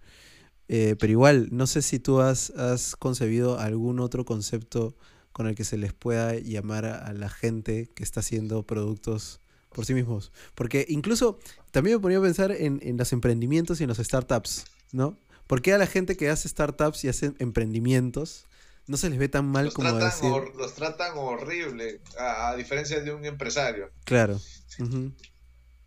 Eh, 0.68 0.96
pero 0.98 1.10
igual, 1.12 1.48
no 1.52 1.66
sé 1.66 1.82
si 1.82 1.98
tú 1.98 2.20
has, 2.20 2.52
concebido 2.98 3.58
algún 3.58 4.00
otro 4.00 4.24
concepto 4.24 4.96
con 5.32 5.46
el 5.46 5.54
que 5.54 5.64
se 5.64 5.76
les 5.76 5.92
pueda 5.92 6.34
llamar 6.38 6.84
a, 6.86 7.12
la 7.12 7.28
gente 7.28 7.90
que 7.94 8.02
está 8.02 8.20
haciendo 8.20 8.62
productos 8.62 9.40
por 9.70 9.84
sí 9.84 9.94
mismos. 9.94 10.32
Porque 10.54 10.86
incluso 10.88 11.38
también 11.70 11.96
me 11.96 12.02
ponía 12.02 12.18
a 12.18 12.22
pensar 12.22 12.52
en, 12.52 12.80
los 12.96 13.12
emprendimientos 13.12 13.80
y 13.80 13.84
en 13.84 13.88
los 13.88 13.98
startups, 13.98 14.64
¿no? 14.92 15.18
¿Por 15.46 15.60
qué 15.60 15.74
a 15.74 15.78
la 15.78 15.86
gente 15.86 16.16
que 16.16 16.30
hace 16.30 16.48
startups 16.48 17.04
y 17.04 17.08
hace 17.08 17.34
emprendimientos 17.38 18.46
no 18.86 18.96
se 18.96 19.10
les 19.10 19.18
ve 19.18 19.28
tan 19.28 19.46
mal 19.46 19.72
como 19.72 19.92
decir... 19.94 20.30
los 20.56 20.74
tratan 20.74 21.16
horrible, 21.16 22.00
a, 22.18 22.54
diferencia 22.56 23.00
de 23.00 23.12
un 23.12 23.24
empresario. 23.24 23.90
Claro. 24.04 24.40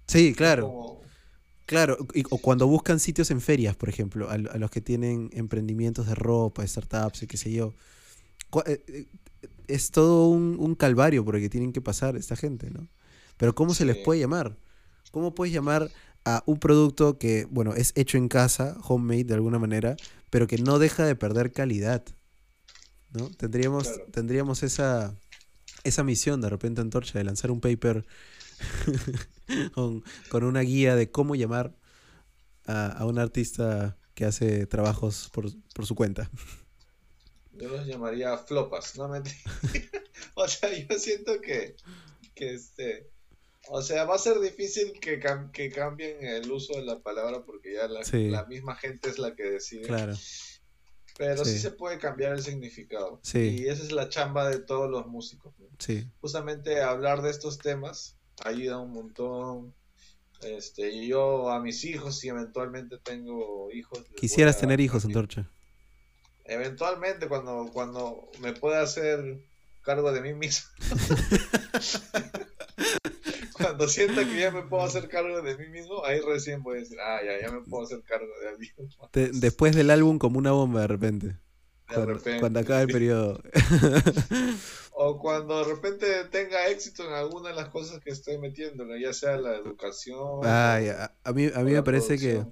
Sí, 0.07 0.33
claro. 0.33 1.01
Claro, 1.67 1.97
o 2.29 2.37
cuando 2.37 2.65
buscan 2.65 2.97
sitios 2.97 3.29
en 3.29 3.41
ferias, 3.41 3.75
por 3.75 3.89
ejemplo, 3.89 4.29
a, 4.29 4.37
los 4.37 4.71
que 4.71 4.79
tienen 4.79 5.29
emprendimientos 5.33 6.07
de 6.07 6.15
ropa, 6.15 6.65
startups 6.65 7.23
y 7.23 7.27
qué 7.27 7.35
sé 7.35 7.51
yo. 7.51 7.73
Eh, 8.65 8.81
eh, 8.87 9.05
es 9.67 9.91
todo 9.91 10.29
un, 10.29 10.75
calvario 10.75 11.25
por 11.25 11.35
el 11.35 11.41
que 11.41 11.49
tienen 11.49 11.73
que 11.73 11.81
pasar 11.81 12.15
esta 12.15 12.37
gente, 12.37 12.71
¿no? 12.71 12.87
Pero 13.35 13.53
¿cómo 13.53 13.73
se 13.73 13.83
les 13.83 13.97
puede 13.97 14.21
llamar? 14.21 14.55
¿Cómo 15.11 15.35
puedes 15.35 15.53
llamar 15.53 15.91
a 16.23 16.41
un 16.45 16.57
producto 16.57 17.17
que, 17.17 17.45
bueno, 17.51 17.73
es 17.73 17.91
hecho 17.95 18.17
en 18.17 18.29
casa, 18.29 18.77
homemade 18.87 19.25
de 19.25 19.33
alguna 19.33 19.59
manera, 19.59 19.97
pero 20.29 20.47
que 20.47 20.57
no 20.57 20.79
deja 20.79 21.05
de 21.05 21.15
perder 21.15 21.51
calidad? 21.51 22.03
¿No? 23.11 23.29
Tendríamos, 23.31 23.89
tendríamos 24.11 24.63
esa, 24.63 25.15
esa 25.83 26.03
misión 26.03 26.41
de 26.41 26.49
repente 26.49 26.81
en 26.81 26.89
Torcha 26.89 27.17
de 27.17 27.23
lanzar 27.23 27.51
un 27.51 27.61
paper 27.61 28.05
con, 29.73 30.03
una 30.43 30.61
guía 30.61 30.95
de 30.95 31.09
cómo 31.11 31.35
llamar 31.35 31.75
a, 32.65 33.05
un 33.05 33.19
artista 33.19 33.97
que 34.13 34.25
hace 34.25 34.65
trabajos 34.65 35.29
por, 35.31 35.85
su 35.85 35.95
cuenta. 35.95 36.29
Yo 37.53 37.69
los 37.69 37.87
llamaría 37.87 38.37
flopas, 38.37 38.97
no 38.97 39.09
o 40.35 40.47
sea, 40.47 40.69
yo 40.77 40.99
siento 40.99 41.39
que, 41.41 41.75
este, 42.35 43.09
o 43.69 43.81
sea, 43.81 44.05
va 44.05 44.15
a 44.15 44.19
ser 44.19 44.39
difícil 44.39 44.93
que, 44.99 45.19
que 45.53 45.71
cambien 45.71 46.23
el 46.23 46.51
uso 46.51 46.73
de 46.73 46.83
la 46.83 46.99
palabra 46.99 47.43
porque 47.43 47.73
ya 47.73 47.87
la, 47.87 48.45
misma 48.45 48.75
gente 48.75 49.09
es 49.09 49.17
la 49.17 49.35
que 49.35 49.43
decide. 49.43 49.87
Claro. 49.87 50.13
Pero 51.17 51.43
sí. 51.43 51.57
se 51.57 51.71
puede 51.71 51.97
cambiar 51.97 52.33
el 52.33 52.43
significado. 52.43 53.19
Sí. 53.23 53.57
Y 53.59 53.67
esa 53.67 53.83
es 53.83 53.91
la 53.91 54.09
chamba 54.09 54.47
de 54.49 54.59
todos 54.59 54.89
los 54.89 55.07
músicos. 55.07 55.53
Sí. 55.79 56.07
Justamente 56.21 56.81
hablar 56.81 57.21
de 57.21 57.31
estos 57.31 57.57
temas 57.57 58.17
ayuda 58.43 58.79
un 58.79 58.91
montón. 58.91 59.73
Este, 60.41 60.91
y 60.91 61.07
yo 61.07 61.49
a 61.49 61.59
mis 61.59 61.83
hijos, 61.83 62.19
si 62.19 62.29
eventualmente 62.29 62.97
tengo 62.99 63.71
hijos. 63.71 64.03
Quisieras 64.15 64.59
tener 64.59 64.79
hijos, 64.79 65.03
Antorcha. 65.05 65.49
Eventualmente, 66.45 67.27
cuando, 67.27 67.69
cuando 67.73 68.29
me 68.39 68.53
pueda 68.53 68.81
hacer 68.81 69.39
cargo 69.83 70.11
de 70.11 70.21
mí 70.21 70.33
mismo. 70.33 70.69
cuando 73.67 73.87
sienta 73.89 74.25
que 74.25 74.39
ya 74.39 74.51
me 74.51 74.63
puedo 74.63 74.83
hacer 74.83 75.09
cargo 75.09 75.41
de 75.41 75.57
mí 75.57 75.67
mismo, 75.67 76.03
ahí 76.05 76.21
recién 76.21 76.63
voy 76.63 76.77
a 76.77 76.79
decir, 76.79 76.97
ah, 77.01 77.19
ya, 77.23 77.45
ya 77.45 77.51
me 77.53 77.61
puedo 77.61 77.83
hacer 77.83 78.01
cargo 78.03 78.31
de 78.41 78.49
alguien. 78.49 79.39
después 79.41 79.75
del 79.75 79.89
álbum, 79.89 80.17
como 80.19 80.39
una 80.39 80.51
bomba 80.51 80.81
de 80.81 80.87
repente. 80.87 81.35
cuando, 82.39 82.59
acaba 82.59 82.81
el 82.81 82.87
periodo. 82.87 83.41
o 84.91 85.19
cuando 85.19 85.59
de 85.59 85.73
repente 85.73 86.07
tenga 86.31 86.67
éxito 86.67 87.05
en 87.05 87.13
alguna 87.13 87.49
de 87.49 87.55
las 87.55 87.69
cosas 87.69 87.99
que 87.99 88.11
estoy 88.11 88.37
metiendo, 88.37 88.85
ya 88.95 89.11
sea 89.11 89.35
la 89.37 89.55
educación. 89.55 90.45
a, 90.45 90.79
mí, 91.33 91.49
a 91.53 91.59
mí 91.59 91.71
me 91.73 91.83
parece 91.83 92.17
que, 92.17 92.45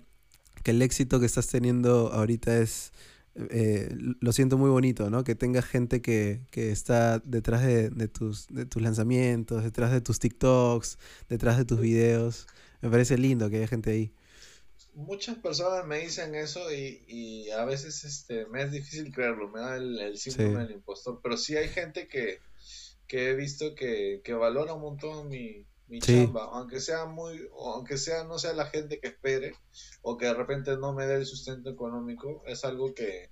el 0.65 0.81
éxito 0.81 1.22
que 1.22 1.27
estás 1.27 1.48
teniendo 1.48 2.12
ahorita 2.12 2.57
es, 2.57 2.91
eh, 3.35 3.89
lo 3.93 4.31
siento 4.31 4.57
muy 4.57 4.69
bonito, 4.69 5.09
¿no? 5.09 5.23
Que 5.23 5.35
tenga 5.35 5.61
gente 5.61 6.01
que, 6.01 6.41
está 6.53 7.19
detrás 7.19 7.63
de, 7.63 8.07
tus, 8.07 8.47
de 8.47 8.65
tus 8.65 8.81
lanzamientos, 8.81 9.63
detrás 9.63 9.91
de 9.91 10.01
tus 10.01 10.19
TikToks, 10.19 10.97
detrás 11.29 11.57
de 11.57 11.65
tus 11.65 11.79
videos. 11.79 12.47
Me 12.81 12.89
parece 12.89 13.17
lindo 13.17 13.49
que 13.49 13.57
haya 13.57 13.67
gente 13.67 13.91
ahí 13.91 14.13
muchas 14.95 15.37
personas 15.37 15.85
me 15.85 15.99
dicen 15.99 16.35
eso 16.35 16.71
y, 16.71 17.49
a 17.51 17.65
veces 17.65 18.03
este, 18.03 18.45
me 18.47 18.63
es 18.63 18.71
difícil 18.71 19.13
creerlo, 19.13 19.49
me 19.49 19.59
da 19.59 19.75
el, 19.75 20.17
síndrome 20.17 20.63
del 20.63 20.71
impostor, 20.71 21.19
pero 21.21 21.37
sí 21.37 21.55
hay 21.55 21.67
gente 21.67 22.07
que, 22.07 22.39
he 23.09 23.33
visto 23.35 23.75
que, 23.75 24.21
valora 24.39 24.73
un 24.73 24.81
montón 24.81 25.29
mi, 25.29 25.65
chamba, 25.99 26.45
aunque 26.51 26.79
sea 26.79 27.05
muy, 27.05 27.47
aunque 27.57 27.97
sea 27.97 28.23
no 28.23 28.39
sea 28.39 28.53
la 28.53 28.65
gente 28.65 28.99
que 28.99 29.07
espere 29.07 29.53
o 30.01 30.17
que 30.17 30.25
de 30.25 30.33
repente 30.33 30.77
no 30.77 30.93
me 30.93 31.05
dé 31.05 31.15
el 31.15 31.25
sustento 31.25 31.69
económico, 31.69 32.43
es 32.45 32.65
algo 32.65 32.93
que, 32.93 33.29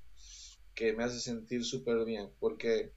me 0.96 1.04
hace 1.04 1.20
sentir 1.20 1.64
súper 1.64 2.04
bien, 2.06 2.30
porque 2.40 2.92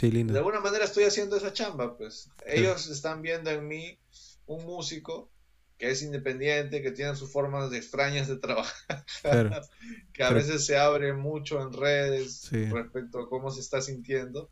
de 0.00 0.38
alguna 0.38 0.60
manera 0.60 0.84
estoy 0.84 1.04
haciendo 1.04 1.36
esa 1.36 1.52
chamba, 1.52 1.96
pues. 1.96 2.30
Ellos 2.46 2.88
están 2.88 3.22
viendo 3.22 3.50
en 3.50 3.66
mí 3.66 3.98
un 4.46 4.64
músico 4.64 5.30
que 5.78 5.90
es 5.90 6.02
independiente, 6.02 6.82
que 6.82 6.90
tiene 6.90 7.14
sus 7.14 7.30
formas 7.30 7.72
extrañas 7.72 8.26
de 8.26 8.36
trabajar, 8.36 9.04
que 10.12 10.22
a 10.24 10.30
veces 10.30 10.66
se 10.66 10.76
abre 10.76 11.12
mucho 11.12 11.62
en 11.62 11.72
redes 11.72 12.50
respecto 12.50 13.20
a 13.20 13.28
cómo 13.28 13.50
se 13.52 13.60
está 13.60 13.80
sintiendo, 13.80 14.50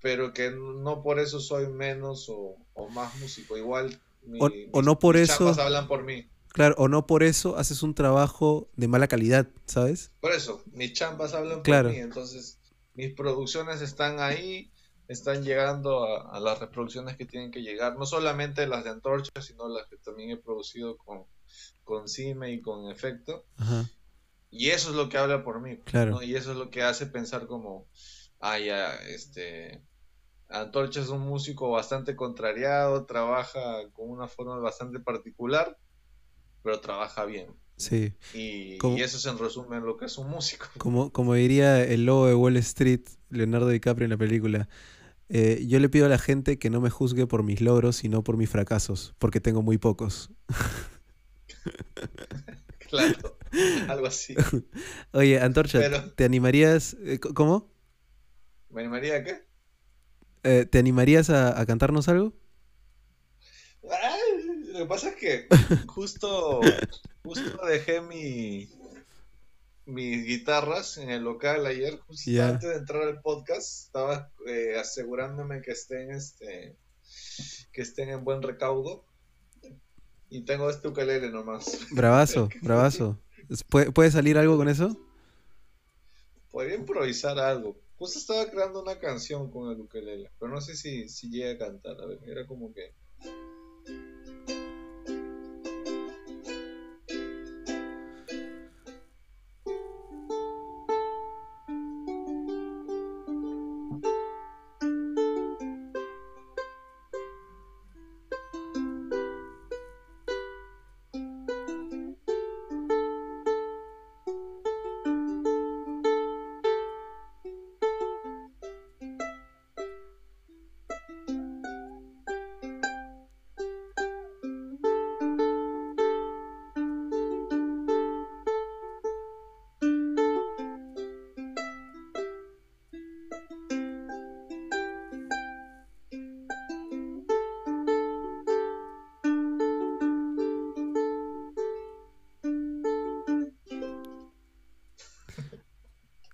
pero 0.00 0.32
que 0.32 0.52
no 0.52 1.02
por 1.02 1.18
eso 1.18 1.40
soy 1.40 1.66
menos 1.66 2.28
o, 2.28 2.56
más 2.88 3.14
músico. 3.16 3.56
Igual 3.56 3.98
o, 4.72 4.82
no 4.82 4.98
por 4.98 5.16
eso 5.16 5.48
hablan 5.60 5.86
por 5.86 6.04
mí. 6.04 6.28
Claro, 6.48 6.74
o 6.78 6.88
no 6.88 7.06
por 7.06 7.22
eso 7.22 7.58
haces 7.58 7.82
un 7.82 7.94
trabajo 7.94 8.70
de 8.76 8.88
mala 8.88 9.08
calidad, 9.08 9.46
¿sabes? 9.66 10.10
Por 10.20 10.32
eso, 10.32 10.62
mis 10.72 10.94
chambas 10.94 11.34
hablan 11.34 11.62
por 11.62 11.84
mí, 11.84 11.96
entonces 11.96 12.58
mis 12.94 13.12
producciones 13.12 13.82
están 13.82 14.20
ahí, 14.20 14.72
están 15.06 15.44
llegando 15.44 16.04
a, 16.04 16.40
las 16.40 16.58
reproducciones 16.58 17.16
que 17.16 17.26
tienen 17.26 17.50
que 17.50 17.62
llegar, 17.62 17.96
no 17.98 18.06
solamente 18.06 18.66
las 18.66 18.84
de 18.84 18.90
Antorcha, 18.90 19.42
sino 19.42 19.68
las 19.68 19.86
que 19.88 19.96
también 19.98 20.30
he 20.30 20.36
producido 20.38 20.96
con, 20.96 21.24
con 21.84 22.08
Cime 22.08 22.50
y 22.52 22.62
con 22.62 22.90
Efecto. 22.90 23.44
Y 24.50 24.70
eso 24.70 24.90
es 24.90 24.96
lo 24.96 25.10
que 25.10 25.18
habla 25.18 25.44
por 25.44 25.60
mí. 25.60 25.76
Claro. 25.84 26.22
Y 26.22 26.36
eso 26.36 26.52
es 26.52 26.56
lo 26.56 26.70
que 26.70 26.82
hace 26.82 27.04
pensar 27.04 27.46
como, 27.46 27.86
ah, 28.40 28.58
ya, 28.58 28.94
este, 28.94 29.82
Antorcha 30.48 31.00
es 31.00 31.08
un 31.08 31.22
músico 31.22 31.70
bastante 31.70 32.14
contrariado, 32.14 33.04
trabaja 33.04 33.90
con 33.92 34.10
una 34.10 34.28
forma 34.28 34.58
bastante 34.58 35.00
particular, 35.00 35.76
pero 36.62 36.80
trabaja 36.80 37.24
bien. 37.24 37.48
Sí. 37.76 38.14
Y, 38.32 38.78
eso 39.00 39.36
resume 39.36 39.76
en 39.76 39.84
lo 39.84 39.96
que 39.96 40.06
es 40.06 40.16
un 40.18 40.30
músico. 40.30 40.66
Como, 40.78 41.12
como 41.12 41.34
diría 41.34 41.84
el 41.84 42.06
lobo 42.06 42.26
de 42.26 42.34
Wall 42.34 42.56
Street, 42.58 43.02
Leonardo 43.28 43.68
DiCaprio 43.68 44.04
en 44.04 44.10
la 44.10 44.16
película, 44.16 44.68
eh, 45.28 45.64
yo 45.66 45.80
le 45.80 45.88
pido 45.88 46.06
a 46.06 46.08
la 46.08 46.18
gente 46.18 46.58
que 46.58 46.70
no 46.70 46.80
me 46.80 46.90
juzgue 46.90 47.26
por 47.26 47.42
mis 47.42 47.60
logros, 47.60 47.96
sino 47.96 48.22
por 48.22 48.36
mis 48.36 48.48
fracasos, 48.48 49.14
porque 49.18 49.40
tengo 49.40 49.62
muy 49.62 49.78
pocos. 49.78 50.30
claro, 52.88 53.36
algo 53.88 54.06
así. 54.06 54.36
Oye, 55.12 55.40
Antorcha, 55.40 56.14
¿te 56.14 56.24
animarías? 56.24 56.96
Eh, 57.00 57.18
¿Cómo? 57.18 57.72
¿Me 58.70 58.82
animaría 58.82 59.16
a 59.16 59.24
qué? 59.24 59.45
Eh, 60.42 60.66
¿Te 60.66 60.78
animarías 60.78 61.30
a, 61.30 61.64
cantarnos 61.66 62.08
algo? 62.08 62.32
lo 64.72 64.78
que 64.80 64.86
pasa 64.86 65.08
es 65.08 65.16
que 65.16 65.48
justo, 65.86 66.60
justo 67.22 67.66
dejé 67.66 68.00
mi, 68.00 68.68
mis 69.86 70.26
guitarras 70.26 70.98
en 70.98 71.10
el 71.10 71.22
local 71.22 71.64
ayer, 71.64 71.98
justo 72.00 72.30
antes 72.42 72.68
de 72.68 72.76
entrar 72.76 73.02
al 73.02 73.20
podcast, 73.22 73.86
estaba 73.86 74.30
eh, 74.46 74.76
asegurándome 74.78 75.62
que 75.62 75.70
estén, 75.70 76.10
este, 76.10 76.76
que 77.72 77.82
estén 77.82 78.10
en 78.10 78.24
buen 78.24 78.42
recaudo. 78.42 79.04
Y 80.28 80.44
tengo 80.44 80.68
este 80.68 80.88
ukelele 80.88 81.30
nomás. 81.30 81.86
Bravazo, 81.92 82.48
bravazo. 82.62 83.18
¿Puede, 83.68 83.92
¿Puede 83.92 84.10
salir 84.10 84.36
algo 84.36 84.56
con 84.56 84.68
eso? 84.68 84.96
Podría 86.50 86.74
improvisar 86.74 87.38
algo. 87.38 87.78
Justo 87.98 88.18
estaba 88.18 88.50
creando 88.50 88.82
una 88.82 88.98
canción 88.98 89.50
con 89.50 89.70
el 89.70 89.80
ukelele, 89.80 90.30
pero 90.38 90.52
no 90.52 90.60
sé 90.60 90.76
si, 90.76 91.08
si 91.08 91.30
llega 91.30 91.52
a 91.52 91.58
cantar. 91.58 92.00
A 92.00 92.06
ver, 92.06 92.18
era 92.26 92.46
como 92.46 92.72
que... 92.72 92.92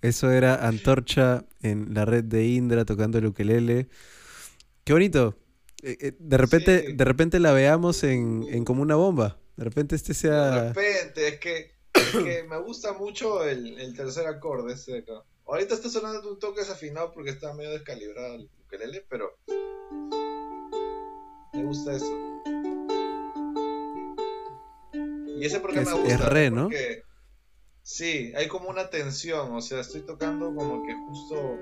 Eso 0.03 0.31
era 0.31 0.67
Antorcha 0.67 1.45
en 1.61 1.93
la 1.93 2.03
red 2.03 2.25
de 2.25 2.45
Indra 2.45 2.83
tocando 2.83 3.19
el 3.19 3.27
ukelele. 3.27 3.87
Qué 4.83 4.91
bonito. 4.91 5.37
Eh, 5.81 5.97
eh, 5.99 6.11
de 6.19 6.37
repente, 6.37 6.93
de 6.93 7.05
repente 7.05 7.39
la 7.39 7.53
veamos 7.53 8.03
en, 8.03 8.65
como 8.65 8.81
una 8.81 8.95
bomba. 8.95 9.39
De 9.55 9.63
repente 9.63 9.95
este 9.95 10.13
sea. 10.13 10.51
De 10.51 10.73
repente, 10.73 11.27
es 11.29 11.39
que, 11.39 11.73
me 12.49 12.57
gusta 12.57 12.91
mucho 12.91 13.45
el, 13.45 13.95
tercer 13.95 14.27
acorde 14.27 14.73
este 14.73 14.91
de 14.91 14.97
acá. 14.99 15.23
Ahorita 15.45 15.73
está 15.73 15.89
sonando 15.89 16.33
un 16.33 16.37
toque 16.37 16.59
desafinado 16.59 17.13
porque 17.13 17.29
está 17.29 17.53
medio 17.53 17.71
descalibrado 17.71 18.35
el 18.35 18.49
ukelele, 18.65 19.05
pero 19.07 19.37
me 21.53 21.63
gusta 21.63 21.93
eso. 21.95 22.13
Y 25.37 25.45
ese 25.45 25.61
porque 25.61 25.79
me 25.79 25.93
gusta. 25.93 26.13
Es 26.13 26.25
re, 26.25 26.51
¿no? 26.51 26.69
Sí, 27.83 28.31
hay 28.37 28.47
como 28.47 28.69
una 28.69 28.89
tensión, 28.89 29.53
o 29.53 29.59
sea, 29.59 29.81
estoy 29.81 30.01
tocando 30.01 30.55
como 30.55 30.83
que 30.83 30.95
justo... 30.95 31.59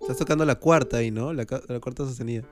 Estás 0.00 0.16
tocando 0.16 0.46
la 0.46 0.54
cuarta 0.54 0.98
ahí, 0.98 1.10
¿no? 1.10 1.34
La, 1.34 1.44
cuarta 1.44 2.04
sostenida. 2.04 2.44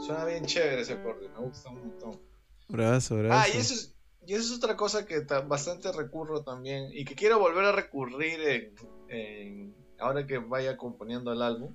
Suena 0.00 0.24
bien 0.24 0.46
chévere 0.46 0.80
ese 0.80 0.94
acorde, 0.94 1.28
me 1.28 1.40
gusta 1.40 1.68
un 1.68 1.80
montón. 1.80 2.20
Brazo, 2.68 3.16
brazo. 3.16 3.34
Ah, 3.34 3.48
y 3.54 3.58
eso 3.58 3.74
es, 3.74 3.94
y 4.26 4.34
eso 4.34 4.54
es 4.54 4.58
otra 4.58 4.76
cosa 4.76 5.04
que 5.04 5.20
bastante 5.46 5.92
recurro 5.92 6.42
también 6.42 6.88
y 6.92 7.04
que 7.04 7.14
quiero 7.14 7.38
volver 7.38 7.64
a 7.64 7.72
recurrir 7.72 8.72
en, 9.08 9.74
ahora 9.98 10.26
que 10.26 10.38
vaya 10.38 10.78
componiendo 10.78 11.30
el 11.32 11.42
álbum. 11.42 11.74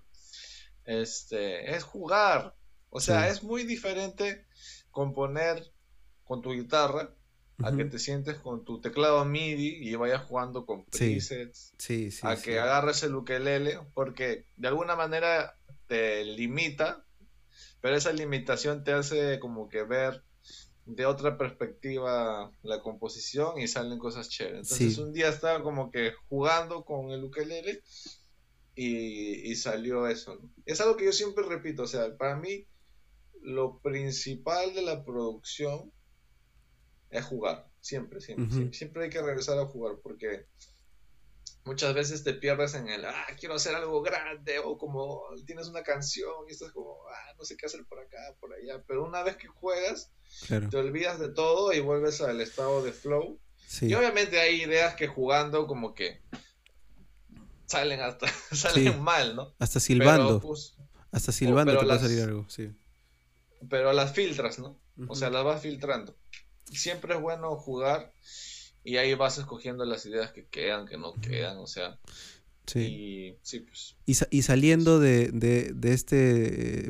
Este, 0.85 1.75
es 1.75 1.83
jugar. 1.83 2.55
O 2.89 2.99
sea, 2.99 3.29
es 3.29 3.43
muy 3.43 3.63
diferente 3.63 4.45
componer 4.91 5.71
con 6.23 6.41
tu 6.41 6.51
guitarra 6.51 7.13
a 7.63 7.75
que 7.75 7.85
te 7.85 7.99
sientes 7.99 8.37
con 8.37 8.63
tu 8.63 8.79
teclado 8.79 9.23
MIDI 9.25 9.77
y 9.81 9.95
vayas 9.95 10.23
jugando 10.23 10.65
con 10.65 10.85
presets, 10.85 11.73
sí. 11.77 12.09
a 12.21 12.37
que 12.37 12.59
agarres 12.59 13.03
el 13.03 13.15
ukelele, 13.15 13.79
porque 13.93 14.45
de 14.55 14.67
alguna 14.69 14.95
manera 14.95 15.55
te 15.87 16.23
limita, 16.23 17.05
pero 17.81 17.95
esa 17.95 18.13
limitación 18.13 18.83
te 18.83 18.93
hace 18.93 19.39
como 19.39 19.67
que 19.67 19.83
ver 19.83 20.23
de 20.85 21.05
otra 21.05 21.37
perspectiva 21.37 22.51
la 22.63 22.81
composición 22.81 23.59
y 23.59 23.67
salen 23.67 23.99
cosas 23.99 24.29
chéveres. 24.29 24.71
Entonces 24.71 24.97
un 24.97 25.13
día 25.13 25.29
estaba 25.29 25.61
como 25.61 25.91
que 25.91 26.13
jugando 26.29 26.83
con 26.83 27.11
el 27.11 27.23
ukelele 27.23 27.83
y, 28.75 29.55
salió 29.55 30.07
eso. 30.07 30.39
Es 30.65 30.79
algo 30.79 30.95
que 30.95 31.05
yo 31.05 31.11
siempre 31.11 31.43
repito, 31.43 31.83
o 31.83 31.87
sea, 31.87 32.15
para 32.15 32.37
mí 32.37 32.65
lo 33.41 33.79
principal 33.79 34.73
de 34.73 34.81
la 34.81 35.03
producción 35.03 35.91
es 37.09 37.25
jugar. 37.25 37.67
Siempre, 37.81 38.19
siempre, 38.19 38.73
siempre, 38.73 39.05
hay 39.05 39.09
que 39.09 39.21
regresar 39.21 39.57
a 39.57 39.65
jugar 39.65 39.95
porque 40.03 40.45
muchas 41.63 41.93
veces 41.93 42.23
te 42.23 42.33
pierdes 42.33 42.73
en 42.73 42.89
el, 42.89 43.05
ah, 43.05 43.25
quiero 43.39 43.55
hacer 43.55 43.73
algo 43.73 44.01
grande 44.01 44.59
o 44.59 44.77
como 44.77 45.23
tienes 45.45 45.67
una 45.67 45.81
canción 45.81 46.33
y 46.47 46.51
estás 46.51 46.71
como, 46.71 46.97
ah, 47.09 47.33
no 47.37 47.45
sé 47.45 47.55
qué 47.55 47.67
hacer 47.67 47.85
por 47.85 47.99
acá, 47.99 48.17
por 48.39 48.53
allá. 48.53 48.83
Pero 48.85 49.05
una 49.05 49.23
vez 49.23 49.37
que 49.37 49.47
juegas, 49.47 50.11
te 50.47 50.77
olvidas 50.77 51.19
de 51.19 51.29
todo 51.29 51.71
y 51.71 51.79
vuelves 51.79 52.21
al 52.21 52.41
estado 52.41 52.83
de 52.83 52.91
flow. 52.91 53.39
Y 53.81 53.93
obviamente 53.93 54.39
hay 54.39 54.63
ideas 54.63 54.95
que 54.95 55.07
jugando 55.07 55.67
como 55.67 55.93
que 55.93 56.21
salen 57.65 58.01
hasta 58.01 58.27
salen 58.51 59.01
mal, 59.01 59.35
¿no? 59.35 59.55
Hasta 59.57 59.79
silbando. 59.79 60.41
Pues, 60.41 60.75
hasta 61.11 61.31
silbando 61.31 61.77
te 61.77 61.85
puede 61.85 61.99
salir 61.99 62.21
algo, 62.23 62.49
sí 62.49 62.69
pero 63.67 63.93
las 63.93 64.13
filtras, 64.13 64.59
¿no? 64.59 64.79
O 65.07 65.15
sea, 65.15 65.29
las 65.29 65.43
vas 65.43 65.61
filtrando. 65.61 66.15
Siempre 66.65 67.15
es 67.15 67.21
bueno 67.21 67.55
jugar 67.55 68.13
y 68.83 68.97
ahí 68.97 69.13
vas 69.13 69.37
escogiendo 69.37 69.85
las 69.85 70.05
ideas 70.05 70.31
que 70.31 70.45
quedan, 70.47 70.85
que 70.85 70.97
no 70.97 71.13
quedan, 71.15 71.57
o 71.57 71.67
sea. 71.67 71.99
Sí. 72.67 72.79
Y, 72.79 73.37
sí, 73.41 73.61
pues. 73.61 73.95
y, 74.05 74.41
saliendo 74.43 74.99
de, 74.99 75.29
de, 75.29 75.71
de, 75.73 75.93
este, 75.93 76.15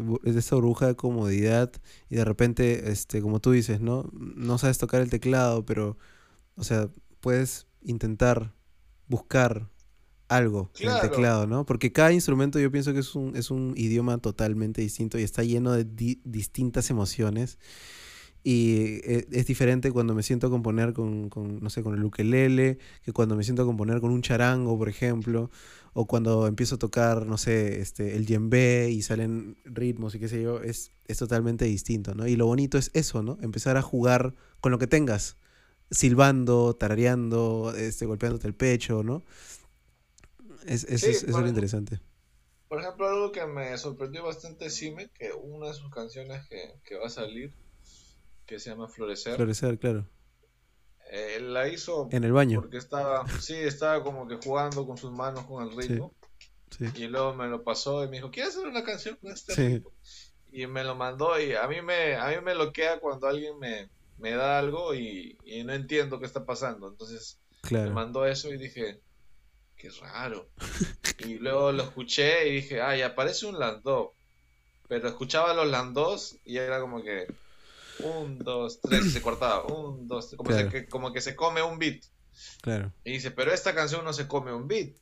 de 0.01 0.39
esta 0.39 0.55
burbuja 0.55 0.88
de 0.88 0.95
comodidad 0.95 1.71
y 2.10 2.15
de 2.15 2.25
repente, 2.25 2.91
este, 2.91 3.21
como 3.21 3.39
tú 3.39 3.51
dices, 3.51 3.79
¿no? 3.79 4.10
No 4.12 4.58
sabes 4.58 4.77
tocar 4.77 5.01
el 5.01 5.10
teclado, 5.10 5.65
pero, 5.65 5.97
o 6.55 6.65
sea, 6.65 6.89
puedes 7.21 7.65
intentar 7.82 8.53
buscar 9.08 9.69
algo 10.30 10.70
en 10.80 10.89
el 10.89 11.02
teclado, 11.02 11.48
¿no? 11.48 11.65
Porque 11.65 11.92
cada 11.92 12.13
instrumento 12.13 12.60
yo 12.60 12.72
pienso 12.72 12.94
que 12.94 13.00
es 13.00 13.15
un, 13.15 13.36
es 13.36 13.52
un 13.52 13.74
idioma 13.76 14.20
totalmente 14.20 14.82
distinto 14.82 15.20
y 15.20 15.24
está 15.24 15.44
lleno 15.44 15.74
de 15.74 15.86
distintas 16.24 16.89
emociones. 16.89 17.58
Y 18.42 19.02
e, 19.04 19.28
es, 19.32 19.48
diferente 19.48 19.92
cuando 19.92 20.13
me 20.13 20.24
siento 20.24 20.48
a 20.48 20.50
componer 20.50 20.94
con, 20.94 21.30
con, 21.30 21.60
no 21.60 21.70
sé, 21.70 21.84
con 21.84 21.96
el 21.96 22.04
ukelele, 22.04 22.78
que 23.04 23.12
cuando 23.12 23.36
me 23.36 23.44
siento 23.44 23.63
a 23.63 23.65
componer 23.65 24.00
con 24.00 24.12
un 24.12 24.22
charango, 24.22 24.78
por 24.78 24.88
ejemplo, 24.88 25.50
o 25.94 26.06
cuando 26.06 26.48
empiezo 26.48 26.76
a 26.76 26.80
tocar, 26.80 27.26
no 27.26 27.38
sé, 27.38 27.82
este, 27.82 28.15
el 28.15 28.26
djembe 28.26 28.89
y 28.92 29.02
salen 29.02 29.58
ritmos 29.65 30.15
y 30.15 30.20
qué 30.20 30.30
sé 30.30 30.42
yo, 30.42 30.62
es, 30.62 30.92
es 31.08 31.18
totalmente 31.18 31.65
distinto, 31.65 32.13
¿no? 32.13 32.28
Y 32.28 32.36
lo 32.36 32.46
bonito 32.46 32.78
es 32.78 32.92
eso, 32.94 33.24
¿no? 33.24 33.38
Empezar 33.42 33.78
a 33.78 33.82
jugar 33.82 34.36
con 34.62 34.72
lo 34.72 34.78
que 34.78 34.88
tengas, 34.88 35.38
silbando, 35.92 36.76
tarareando, 36.76 37.74
este, 37.76 38.06
golpeándote 38.06 38.48
el 38.48 38.54
pecho, 38.54 39.04
¿no? 39.04 39.24
Es, 40.69 40.84
es, 40.84 41.27
lo 41.27 41.47
interesante. 41.47 41.99
Por 42.67 42.79
ejemplo, 42.79 43.08
algo 43.08 43.32
que 43.32 43.43
me 43.47 43.75
sorprendió 43.79 44.23
bastante 44.23 44.69
Sime, 44.69 45.10
que 45.10 45.32
una 45.34 45.69
de 45.69 45.73
sus 45.73 45.89
canciones 45.91 46.47
que, 46.47 46.95
va 46.95 47.08
a 47.08 47.10
salir, 47.10 47.51
que 48.45 48.60
se 48.60 48.69
llama 48.69 48.88
Florecer. 48.88 49.36
Florecer, 49.36 49.79
claro. 49.79 50.08
Eh, 51.12 51.39
la 51.41 51.67
hizo 51.67 52.08
en 52.12 52.23
el 52.23 52.32
baño. 52.32 52.62
Porque 52.62 52.77
estaba, 52.77 53.27
sí, 53.39 53.55
estaba 53.55 54.03
como 54.03 54.27
que 54.27 54.36
jugando 54.36 54.86
con 54.86 54.97
sus 54.97 55.12
manos 55.12 55.45
con 55.47 55.67
el 55.67 55.75
ritmo. 55.75 56.13
Y 56.93 57.08
luego 57.08 57.34
me 57.34 57.47
lo 57.47 57.63
pasó 57.63 58.03
y 58.03 58.08
me 58.08 58.17
dijo, 58.17 58.29
¿quieres 58.29 58.55
hacer 58.55 58.67
una 58.67 58.84
canción 58.84 59.15
con 59.15 59.32
este 59.32 59.55
ritmo? 59.55 59.91
Y 60.51 60.67
me 60.67 60.84
lo 60.84 60.93
mandó 60.93 61.39
y 61.39 61.53
a 61.55 61.67
mí 61.67 61.82
me, 61.82 62.15
a 62.15 62.29
mí 62.29 62.36
me 62.43 62.53
loquea 62.53 62.99
cuando 62.99 63.27
alguien 63.27 63.58
me, 63.58 63.89
me 64.19 64.32
da 64.32 64.60
algo 64.60 64.93
y, 64.93 65.36
no 65.65 65.73
entiendo 65.73 66.19
qué 66.19 66.27
está 66.27 66.45
pasando. 66.45 66.88
Entonces 66.88 67.39
me 67.71 67.89
mandó 67.89 68.27
eso 68.27 68.53
y 68.53 68.58
dije, 68.60 69.01
qué 69.80 69.89
raro. 69.89 70.50
y 71.26 71.39
luego 71.39 71.72
lo 71.72 71.84
escuché 71.84 72.48
y 72.50 72.56
dije, 72.58 72.82
ay, 72.82 73.02
aparece 73.02 73.48
un 73.48 73.58
Landó. 73.58 74.13
Pero 74.88 75.08
escuchaba 75.08 75.54
los 75.54 75.68
Landós 75.68 76.38
y 76.46 76.58
era 76.58 76.80
como 76.82 77.02
que 77.02 77.28
un, 78.04 78.39
dos, 78.39 78.82
tres, 78.82 79.12
se 79.13 79.22
cortaba. 79.22 79.65
Un, 79.65 80.08
dos, 80.08 80.36
como, 80.36 80.50
que, 80.70 80.88
como 80.88 81.12
que 81.13 81.22
se 81.22 81.36
come 81.36 81.63
un 81.63 81.80
beat. 81.80 82.04
Claro. 82.62 82.94
Y 83.04 83.13
dice, 83.13 83.32
pero 83.32 83.52
esta 83.54 83.74
canción 83.74 84.04
no 84.04 84.13
se 84.13 84.28
come 84.28 84.54
un 84.54 84.68
beat. 84.68 84.96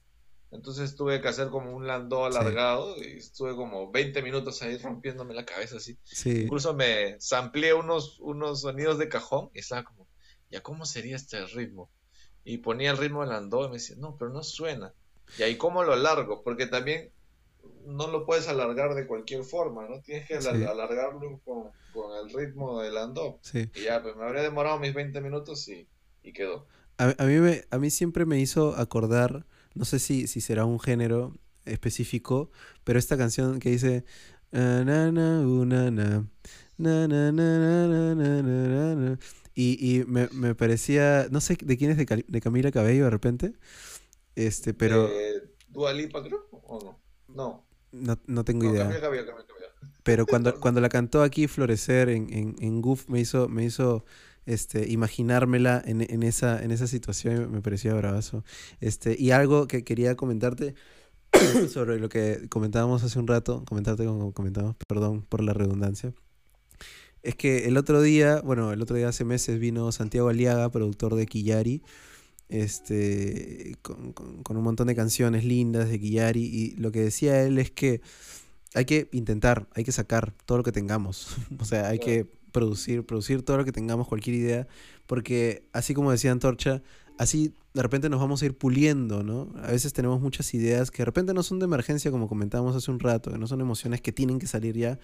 Entonces 0.51 0.95
tuve 0.95 1.19
que 1.21 1.27
hacer 1.27 1.49
como 1.49 1.75
un 1.75 1.87
landó 1.87 2.25
alargado 2.25 2.95
y 2.97 3.17
estuve 3.17 3.55
como 3.55 3.91
20 3.91 4.21
minutos 4.21 4.61
ahí 4.61 4.77
rompiéndome 4.77 5.33
la 5.33 5.45
cabeza 5.45 5.77
así. 5.77 5.97
Incluso 6.25 6.73
me 6.73 7.19
sampleé 7.19 7.73
unos, 7.73 8.19
unos 8.19 8.61
sonidos 8.61 8.97
de 8.97 9.09
cajón 9.09 9.49
y 9.53 9.59
estaba 9.59 9.83
como, 9.83 10.07
¿ya 10.49 10.61
cómo 10.61 10.85
sería 10.85 11.17
este 11.17 11.45
ritmo? 11.47 11.91
Y 12.47 12.59
ponía 12.59 12.91
el 12.91 12.97
ritmo 12.97 13.21
del 13.21 13.29
landó 13.29 13.65
y 13.65 13.67
me 13.67 13.73
decía, 13.75 13.95
no, 13.99 14.15
pero 14.17 14.31
no 14.31 14.43
suena. 14.43 14.93
Y 15.37 15.43
ahí 15.43 15.57
cómo 15.57 15.83
lo 15.83 15.93
alargo, 15.93 16.43
porque 16.43 16.65
también 16.65 17.11
no 17.85 18.07
lo 18.07 18.25
puedes 18.25 18.47
alargar 18.47 18.95
de 18.95 19.05
cualquier 19.05 19.43
forma, 19.43 19.87
¿no? 19.87 20.01
Tienes 20.01 20.27
que 20.27 20.35
alargarlo 20.35 21.39
con, 21.43 21.71
el 22.23 22.33
ritmo 22.33 22.81
del 22.81 22.93
landó. 22.93 23.39
Y 23.53 23.83
ya, 23.83 24.01
pues 24.01 24.15
me 24.15 24.23
habría 24.23 24.43
demorado 24.43 24.79
mis 24.79 24.93
20 24.93 25.19
minutos 25.21 25.67
y, 25.67 25.87
quedó. 26.33 26.67
A, 26.97 27.13
a, 27.17 27.25
mí 27.25 27.35
me, 27.39 27.65
a 27.69 27.77
mí 27.77 27.89
siempre 27.89 28.25
me 28.25 28.39
hizo 28.39 28.75
acordar 28.75 29.45
no 29.77 29.85
sé 29.85 29.99
si, 29.99 30.27
si 30.27 30.41
será 30.41 30.65
un 30.65 30.79
género 30.79 31.33
específico, 31.65 32.49
pero 32.83 32.99
esta 32.99 33.17
canción 33.17 33.59
que 33.59 33.69
dice... 33.69 34.03
Y, 39.59 39.77
y 39.81 40.05
me, 40.05 40.29
me, 40.33 40.53
parecía, 40.53 41.29
no 41.31 41.41
sé 41.41 41.57
de 41.59 41.77
quién 41.77 41.89
es, 41.89 41.97
de, 41.97 42.25
de 42.27 42.41
Camila 42.41 42.71
Cabello 42.71 43.05
de 43.05 43.09
repente, 43.09 43.53
este, 44.35 44.75
pero... 44.75 45.09
¿Dua 45.69 45.93
Lipa 45.93 46.21
creo? 46.21 46.47
¿O 46.51 46.79
no? 46.79 46.99
No. 47.27 47.65
No, 47.91 48.19
no 48.27 48.43
tengo 48.45 48.65
idea. 48.65 48.83
Camila 48.83 49.01
Cabello, 49.01 49.25
Camila 49.25 49.45
Cabello. 49.47 49.91
Pero 50.03 50.25
cuando, 50.27 50.59
cuando 50.59 50.79
la 50.79 50.89
cantó 50.89 51.23
aquí 51.23 51.47
Florecer 51.47 52.09
en, 52.09 52.31
en, 52.31 52.55
en 52.59 52.81
Goof 52.83 53.09
me 53.09 53.19
hizo, 53.19 53.49
me 53.49 53.65
hizo 53.65 54.05
este, 54.45 54.91
imaginármela 54.91 55.81
en, 55.83 56.01
en, 56.01 56.21
esa, 56.21 56.63
en 56.63 56.69
esa 56.69 56.85
situación 56.85 57.51
me 57.51 57.61
parecía 57.63 57.95
bravazo. 57.95 58.43
Este, 58.79 59.15
y 59.17 59.31
algo 59.31 59.65
que 59.65 59.83
quería 59.83 60.15
comentarte 60.15 60.75
sobre 61.73 61.99
lo 61.99 62.09
que 62.09 62.47
comentábamos 62.49 63.03
hace 63.03 63.17
un 63.17 63.25
rato, 63.25 63.65
comentarte 63.67 64.05
como 64.05 64.33
comentamos, 64.33 64.75
perdón 64.87 65.23
por 65.23 65.41
la 65.41 65.53
redundancia, 65.53 66.13
es 67.23 67.35
que 67.35 67.65
el 67.67 67.77
otro 67.77 68.01
día, 68.01 68.41
bueno, 68.41 68.71
el 68.71 68.81
otro 68.81 68.95
día 68.95 69.09
hace 69.09 69.25
meses 69.25 69.59
vino 69.59 69.91
Santiago 69.91 70.29
Aliaga, 70.29 70.69
productor 70.69 71.15
de 71.15 71.25
Quillari, 71.25 71.81
este, 72.49 73.75
con, 73.81 74.13
con, 74.13 74.57
un 74.57 74.63
montón 74.63 74.87
de 74.87 74.95
canciones 74.95 75.43
lindas 75.43 75.89
de 75.89 75.99
Quillari, 75.99 76.43
y 76.43 76.75
lo 76.77 76.91
que 76.91 77.01
decía 77.01 77.43
él 77.43 77.57
es 77.57 77.71
que 77.71 78.01
hay 78.73 78.85
que 78.85 79.09
intentar, 79.11 79.67
hay 79.73 79.83
que 79.83 79.91
sacar 79.91 80.33
todo 80.45 80.59
lo 80.59 80.63
que 80.63 80.71
tengamos, 80.71 81.35
o 81.59 81.65
sea, 81.65 81.89
hay 81.89 81.99
que 81.99 82.25
producir, 82.51 83.05
producir 83.05 83.43
todo 83.43 83.57
lo 83.57 83.65
que 83.65 83.71
tengamos, 83.71 84.07
cualquier 84.07 84.35
idea, 84.35 84.67
porque 85.05 85.67
así 85.73 85.93
como 85.93 86.11
decía 86.11 86.31
Antorcha, 86.31 86.81
así 87.17 87.53
de 87.73 87.81
repente 87.83 88.09
nos 88.09 88.19
vamos 88.19 88.41
a 88.41 88.45
ir 88.45 88.57
puliendo, 88.57 89.23
¿no? 89.23 89.49
A 89.61 89.71
veces 89.71 89.93
tenemos 89.93 90.21
muchas 90.21 90.53
ideas 90.53 90.89
que 90.89 90.99
de 90.99 91.05
repente 91.05 91.33
no 91.33 91.43
son 91.43 91.59
de 91.59 91.65
emergencia, 91.65 92.09
como 92.11 92.27
comentábamos 92.27 92.75
hace 92.75 92.89
un 92.89 92.99
rato, 92.99 93.31
que 93.31 93.37
no 93.37 93.47
son 93.47 93.61
emociones 93.61 94.01
que 94.01 94.11
tienen 94.11 94.39
que 94.39 94.47
salir 94.47 94.75
ya, 94.75 94.99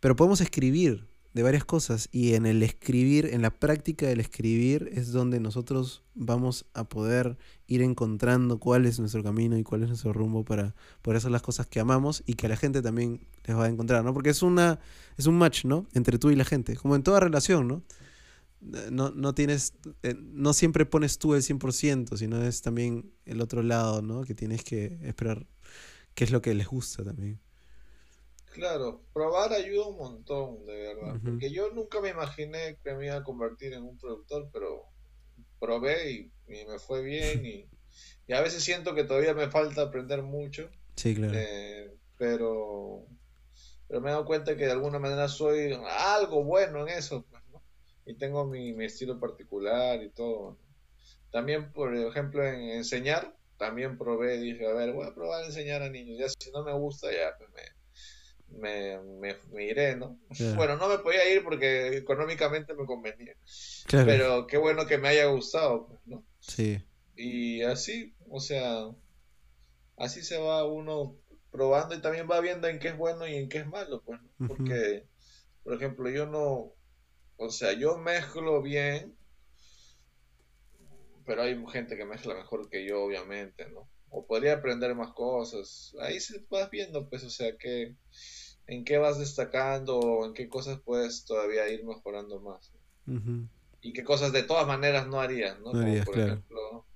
pero 0.00 0.14
podemos 0.14 0.40
escribir 0.40 1.06
de 1.36 1.42
varias 1.42 1.66
cosas 1.66 2.08
y 2.12 2.32
en 2.32 2.46
el 2.46 2.62
escribir, 2.62 3.26
en 3.26 3.42
la 3.42 3.50
práctica 3.50 4.06
del 4.06 4.20
escribir 4.20 4.88
es 4.94 5.12
donde 5.12 5.38
nosotros 5.38 6.02
vamos 6.14 6.64
a 6.72 6.88
poder 6.88 7.36
ir 7.66 7.82
encontrando 7.82 8.58
cuál 8.58 8.86
es 8.86 8.98
nuestro 8.98 9.22
camino 9.22 9.58
y 9.58 9.62
cuál 9.62 9.82
es 9.82 9.88
nuestro 9.88 10.14
rumbo 10.14 10.46
para 10.46 10.74
poder 11.02 11.18
hacer 11.18 11.30
las 11.30 11.42
cosas 11.42 11.66
que 11.66 11.78
amamos 11.78 12.22
y 12.24 12.36
que 12.36 12.46
a 12.46 12.48
la 12.48 12.56
gente 12.56 12.80
también 12.80 13.20
les 13.44 13.54
va 13.54 13.66
a 13.66 13.68
encontrar, 13.68 14.02
¿no? 14.02 14.14
Porque 14.14 14.30
es 14.30 14.42
una 14.42 14.80
es 15.18 15.26
un 15.26 15.36
match, 15.36 15.66
¿no? 15.66 15.86
Entre 15.92 16.18
tú 16.18 16.30
y 16.30 16.36
la 16.36 16.46
gente, 16.46 16.74
como 16.74 16.96
en 16.96 17.02
toda 17.02 17.20
relación, 17.20 17.68
¿no? 17.68 17.82
No, 18.90 19.10
no 19.10 19.34
tienes, 19.34 19.74
eh, 20.02 20.14
no 20.18 20.54
siempre 20.54 20.86
pones 20.86 21.18
tú 21.18 21.34
el 21.34 21.42
100%, 21.42 22.16
sino 22.16 22.42
es 22.42 22.62
también 22.62 23.12
el 23.26 23.42
otro 23.42 23.62
lado, 23.62 24.00
¿no? 24.00 24.22
Que 24.22 24.34
tienes 24.34 24.64
que 24.64 24.98
esperar 25.02 25.46
qué 26.14 26.24
es 26.24 26.30
lo 26.30 26.40
que 26.40 26.54
les 26.54 26.66
gusta 26.66 27.04
también. 27.04 27.38
Claro, 28.56 29.02
probar 29.12 29.52
ayuda 29.52 29.86
un 29.86 29.98
montón, 29.98 30.64
de 30.64 30.74
verdad. 30.74 31.20
Porque 31.22 31.50
yo 31.50 31.70
nunca 31.72 32.00
me 32.00 32.08
imaginé 32.08 32.78
que 32.82 32.94
me 32.94 33.04
iba 33.04 33.16
a 33.16 33.22
convertir 33.22 33.74
en 33.74 33.82
un 33.82 33.98
productor, 33.98 34.48
pero 34.50 34.86
probé 35.60 36.10
y, 36.10 36.32
me 36.46 36.78
fue 36.78 37.02
bien 37.02 37.44
y, 37.44 37.68
a 38.32 38.40
veces 38.40 38.64
siento 38.64 38.94
que 38.94 39.04
todavía 39.04 39.34
me 39.34 39.50
falta 39.50 39.82
aprender 39.82 40.22
mucho. 40.22 40.70
Sí, 40.96 41.14
claro. 41.14 41.34
Eh, 41.36 41.94
pero, 42.16 43.06
pero 43.88 44.00
me 44.00 44.08
he 44.08 44.12
dado 44.12 44.24
cuenta 44.24 44.56
que 44.56 44.64
de 44.64 44.72
alguna 44.72 44.98
manera 44.98 45.28
soy 45.28 45.78
algo 45.98 46.42
bueno 46.42 46.88
en 46.88 46.96
eso, 46.96 47.26
pues, 47.28 47.42
Y 48.06 48.14
tengo 48.14 48.46
mi, 48.46 48.70
estilo 48.86 49.20
particular 49.20 50.02
y 50.02 50.08
todo. 50.08 50.56
También, 51.30 51.72
por 51.72 51.94
ejemplo, 51.94 52.42
en 52.42 52.70
enseñar, 52.70 53.36
también 53.58 53.98
probé, 53.98 54.38
dije, 54.38 54.66
a 54.66 54.72
ver, 54.72 54.94
voy 54.94 55.06
a 55.06 55.14
probar 55.14 55.42
a 55.42 55.46
enseñar 55.46 55.82
a 55.82 55.90
niños. 55.90 56.18
Ya 56.18 56.28
si 56.28 56.50
no 56.52 56.64
me 56.64 56.72
gusta, 56.72 57.12
ya 57.12 57.36
pues 57.36 57.50
me, 57.50 57.62
me, 58.48 59.00
iré, 59.58 59.96
¿no? 59.96 60.18
Bueno, 60.54 60.76
no 60.76 60.88
me 60.88 60.98
podía 60.98 61.30
ir 61.32 61.42
porque 61.42 61.96
económicamente 61.96 62.74
me 62.74 62.86
convenía. 62.86 63.34
Pero 63.90 64.46
qué 64.46 64.56
bueno 64.56 64.86
que 64.86 64.98
me 64.98 65.08
haya 65.08 65.26
gustado, 65.26 65.86
pues, 65.86 66.00
¿no? 66.06 66.24
Sí. 66.40 66.82
Y 67.16 67.62
así, 67.62 68.14
o 68.28 68.40
sea, 68.40 68.90
así 69.96 70.22
se 70.22 70.38
va 70.38 70.64
uno 70.64 71.16
probando 71.50 71.94
y 71.94 72.00
también 72.00 72.28
va 72.30 72.40
viendo 72.40 72.68
en 72.68 72.78
qué 72.78 72.88
es 72.88 72.96
bueno 72.96 73.26
y 73.26 73.36
en 73.36 73.48
qué 73.48 73.58
es 73.58 73.66
malo, 73.66 74.02
pues, 74.04 74.20
Porque, 74.46 75.06
por 75.62 75.74
ejemplo, 75.74 76.10
yo 76.10 76.26
no, 76.26 76.72
o 77.36 77.50
sea, 77.50 77.72
yo 77.72 77.98
mezclo 77.98 78.62
bien, 78.62 79.16
pero 81.24 81.42
hay 81.42 81.62
gente 81.72 81.96
que 81.96 82.04
mezcla 82.04 82.34
mejor 82.34 82.68
que 82.68 82.86
yo, 82.86 83.02
obviamente, 83.02 83.68
¿no? 83.70 83.88
O 84.16 84.26
podría 84.26 84.54
aprender 84.54 84.94
más 84.94 85.12
cosas. 85.12 85.94
Ahí 86.00 86.20
se 86.20 86.42
vas 86.48 86.70
viendo, 86.70 87.06
pues, 87.10 87.22
o 87.22 87.28
sea, 87.28 87.54
que 87.58 87.96
en 88.66 88.84
qué 88.84 88.96
vas 88.96 89.18
destacando 89.18 89.98
o 89.98 90.24
en 90.24 90.32
qué 90.32 90.48
cosas 90.48 90.80
puedes 90.82 91.26
todavía 91.26 91.68
ir 91.68 91.84
mejorando 91.84 92.40
más. 92.40 92.72
Y 93.82 93.92
qué 93.92 94.02
cosas 94.04 94.32
de 94.32 94.42
todas 94.42 94.66
maneras 94.66 95.06
no 95.06 95.20
harías, 95.20 95.58
¿no? 95.58 95.72
Como, 95.72 96.04
por 96.04 96.18
ejemplo, 96.18 96.86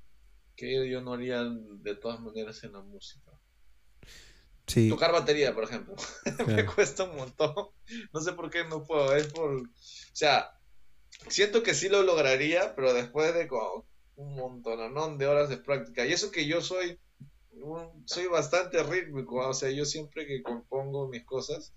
que 0.57 0.89
yo 0.89 1.03
no 1.03 1.13
haría 1.13 1.45
de 1.45 1.95
todas 1.95 2.21
maneras 2.21 2.65
en 2.65 2.73
la 2.73 2.81
música. 2.81 3.31
Tocar 4.89 5.13
batería, 5.13 5.55
por 5.55 5.65
ejemplo. 5.65 5.95
Me 6.47 6.65
cuesta 6.65 7.05
un 7.05 7.17
montón. 7.17 7.55
No 8.15 8.21
sé 8.21 8.33
por 8.33 8.51
qué 8.51 8.65
no 8.65 8.87
puedo. 8.87 9.15
Es 9.15 9.27
por. 9.27 9.57
O 9.57 9.67
sea, 10.15 10.59
siento 11.29 11.63
que 11.63 11.75
sí 11.75 11.91
lo 11.91 12.03
lograría, 12.03 12.75
pero 12.75 12.95
después 12.95 13.35
de 13.35 13.47
un 14.17 14.35
montón 14.37 15.19
de 15.19 15.27
horas 15.27 15.49
de 15.49 15.59
práctica. 15.59 16.07
Y 16.07 16.13
eso 16.13 16.31
que 16.31 16.47
yo 16.47 16.63
soy. 16.63 16.99
Soy 18.05 18.27
bastante 18.27 18.83
rítmico. 18.83 19.37
O 19.37 19.55
sea, 19.55 19.71
yo 19.71 19.85
siempre 19.85 20.27
que 20.27 20.43
compongo 20.43 21.09
mis 21.09 21.25
cosas, 21.25 21.73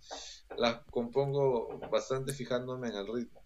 las 0.57 0.81
compongo 0.89 1.79
bastante 1.91 2.33
fijándome 2.33 2.89
en 2.89 2.95
el 2.95 3.07
ritmo. 3.07 3.41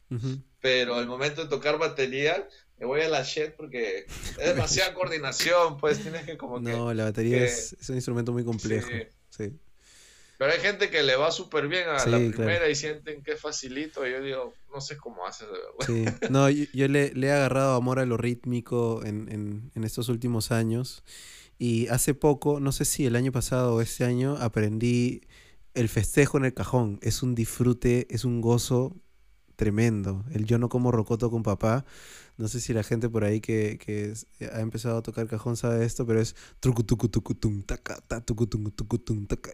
Pero 0.61 0.95
al 0.95 1.07
momento 1.07 1.43
de 1.43 1.49
tocar 1.49 1.77
batería, 1.77 2.47
me 2.79 2.85
voy 2.85 3.01
a 3.01 3.09
la 3.09 3.23
shit 3.23 3.51
porque 3.55 4.05
es 4.07 4.37
demasiada 4.37 4.93
coordinación, 4.95 5.77
pues 5.77 5.99
tienes 5.99 6.25
que 6.25 6.37
como 6.37 6.59
No, 6.59 6.93
la 6.93 7.05
batería 7.05 7.43
es, 7.43 7.75
un 7.89 7.95
instrumento 7.95 8.31
muy 8.31 8.43
complejo. 8.43 8.89
Sí. 9.29 9.53
Pero 10.37 10.51
hay 10.51 10.59
gente 10.59 10.91
que 10.91 11.01
le 11.01 11.15
va 11.15 11.31
súper 11.31 11.67
bien 11.67 11.89
a 11.89 12.05
la 12.05 12.17
primera 12.17 12.69
y 12.69 12.75
sienten 12.75 13.23
que 13.23 13.33
es 13.33 13.41
facilito. 13.41 14.05
Y 14.05 14.11
yo 14.11 14.21
digo, 14.21 14.53
no 14.71 14.81
sé 14.81 14.95
cómo 14.95 15.25
haces 15.25 15.47
de 15.47 15.95
verdad. 16.03 16.15
Sí. 16.21 16.27
No, 16.29 16.49
yo, 16.49 16.87
le, 16.87 17.11
he 17.15 17.31
agarrado 17.31 17.75
amor 17.75 17.97
a 17.99 18.05
lo 18.05 18.17
rítmico 18.17 19.03
en, 19.03 19.71
en, 19.73 19.83
estos 19.83 20.09
últimos 20.09 20.51
años. 20.51 21.03
Y 21.57 21.87
hace 21.87 22.13
poco, 22.13 22.59
no 22.59 22.71
sé 22.71 22.85
si 22.85 23.05
el 23.05 23.15
año 23.15 23.31
pasado 23.31 23.75
o 23.75 23.81
este 23.81 24.03
año, 24.05 24.37
aprendí 24.37 25.21
el 25.73 25.89
festejo 25.89 26.37
en 26.37 26.45
el 26.45 26.53
cajón. 26.53 26.99
Es 27.01 27.23
un 27.23 27.35
disfrute, 27.35 28.07
es 28.09 28.25
un 28.25 28.41
gozo 28.41 28.95
tremendo. 29.57 30.23
El 30.31 30.45
Yo 30.45 30.57
no 30.59 30.69
como 30.69 30.91
rocoto 30.91 31.29
con 31.29 31.43
papá. 31.43 31.85
No 32.37 32.47
sé 32.47 32.61
si 32.61 32.71
la 32.71 32.83
gente 32.83 33.09
por 33.09 33.23
ahí 33.23 33.41
que, 33.41 33.79
que 33.79 34.13
ha 34.53 34.61
empezado 34.61 34.97
a 34.97 35.01
tocar 35.01 35.27
cajón 35.27 35.57
sabe 35.57 35.83
esto, 35.83 36.05
pero 36.05 36.21
es 36.21 36.35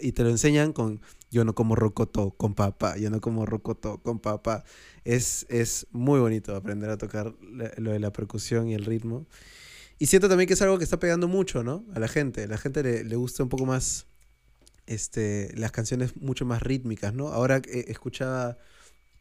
y 0.01 0.11
te 0.11 0.23
lo 0.23 0.29
enseñan 0.29 0.73
con 0.73 0.99
Yo 1.31 1.45
no 1.45 1.55
como 1.55 1.75
rocoto 1.75 2.31
con 2.31 2.53
papá, 2.55 2.97
yo 2.97 3.09
no 3.09 3.21
como 3.21 3.45
rocoto 3.45 3.99
con 4.03 4.19
papá. 4.19 4.65
Es, 5.05 5.45
es 5.49 5.87
muy 5.91 6.19
bonito 6.19 6.55
aprender 6.55 6.89
a 6.89 6.97
tocar 6.97 7.33
lo 7.41 7.91
de 7.91 7.99
la 7.99 8.11
percusión 8.11 8.67
y 8.67 8.73
el 8.73 8.83
ritmo. 8.83 9.25
Y 9.99 10.07
siento 10.07 10.27
también 10.27 10.47
que 10.47 10.53
es 10.53 10.61
algo 10.61 10.77
que 10.77 10.83
está 10.83 10.99
pegando 10.99 11.27
mucho, 11.27 11.63
¿no? 11.63 11.85
A 11.93 11.99
la 11.99 12.07
gente. 12.07 12.43
A 12.43 12.47
la 12.47 12.57
gente 12.57 12.83
le, 12.83 13.03
le 13.03 13.15
gusta 13.15 13.43
un 13.43 13.49
poco 13.49 13.65
más 13.65 14.07
este, 14.85 15.51
las 15.55 15.71
canciones 15.71 16.15
mucho 16.17 16.45
más 16.45 16.61
rítmicas, 16.61 17.13
¿no? 17.13 17.29
Ahora 17.29 17.57
eh, 17.57 17.85
escuchaba 17.87 18.57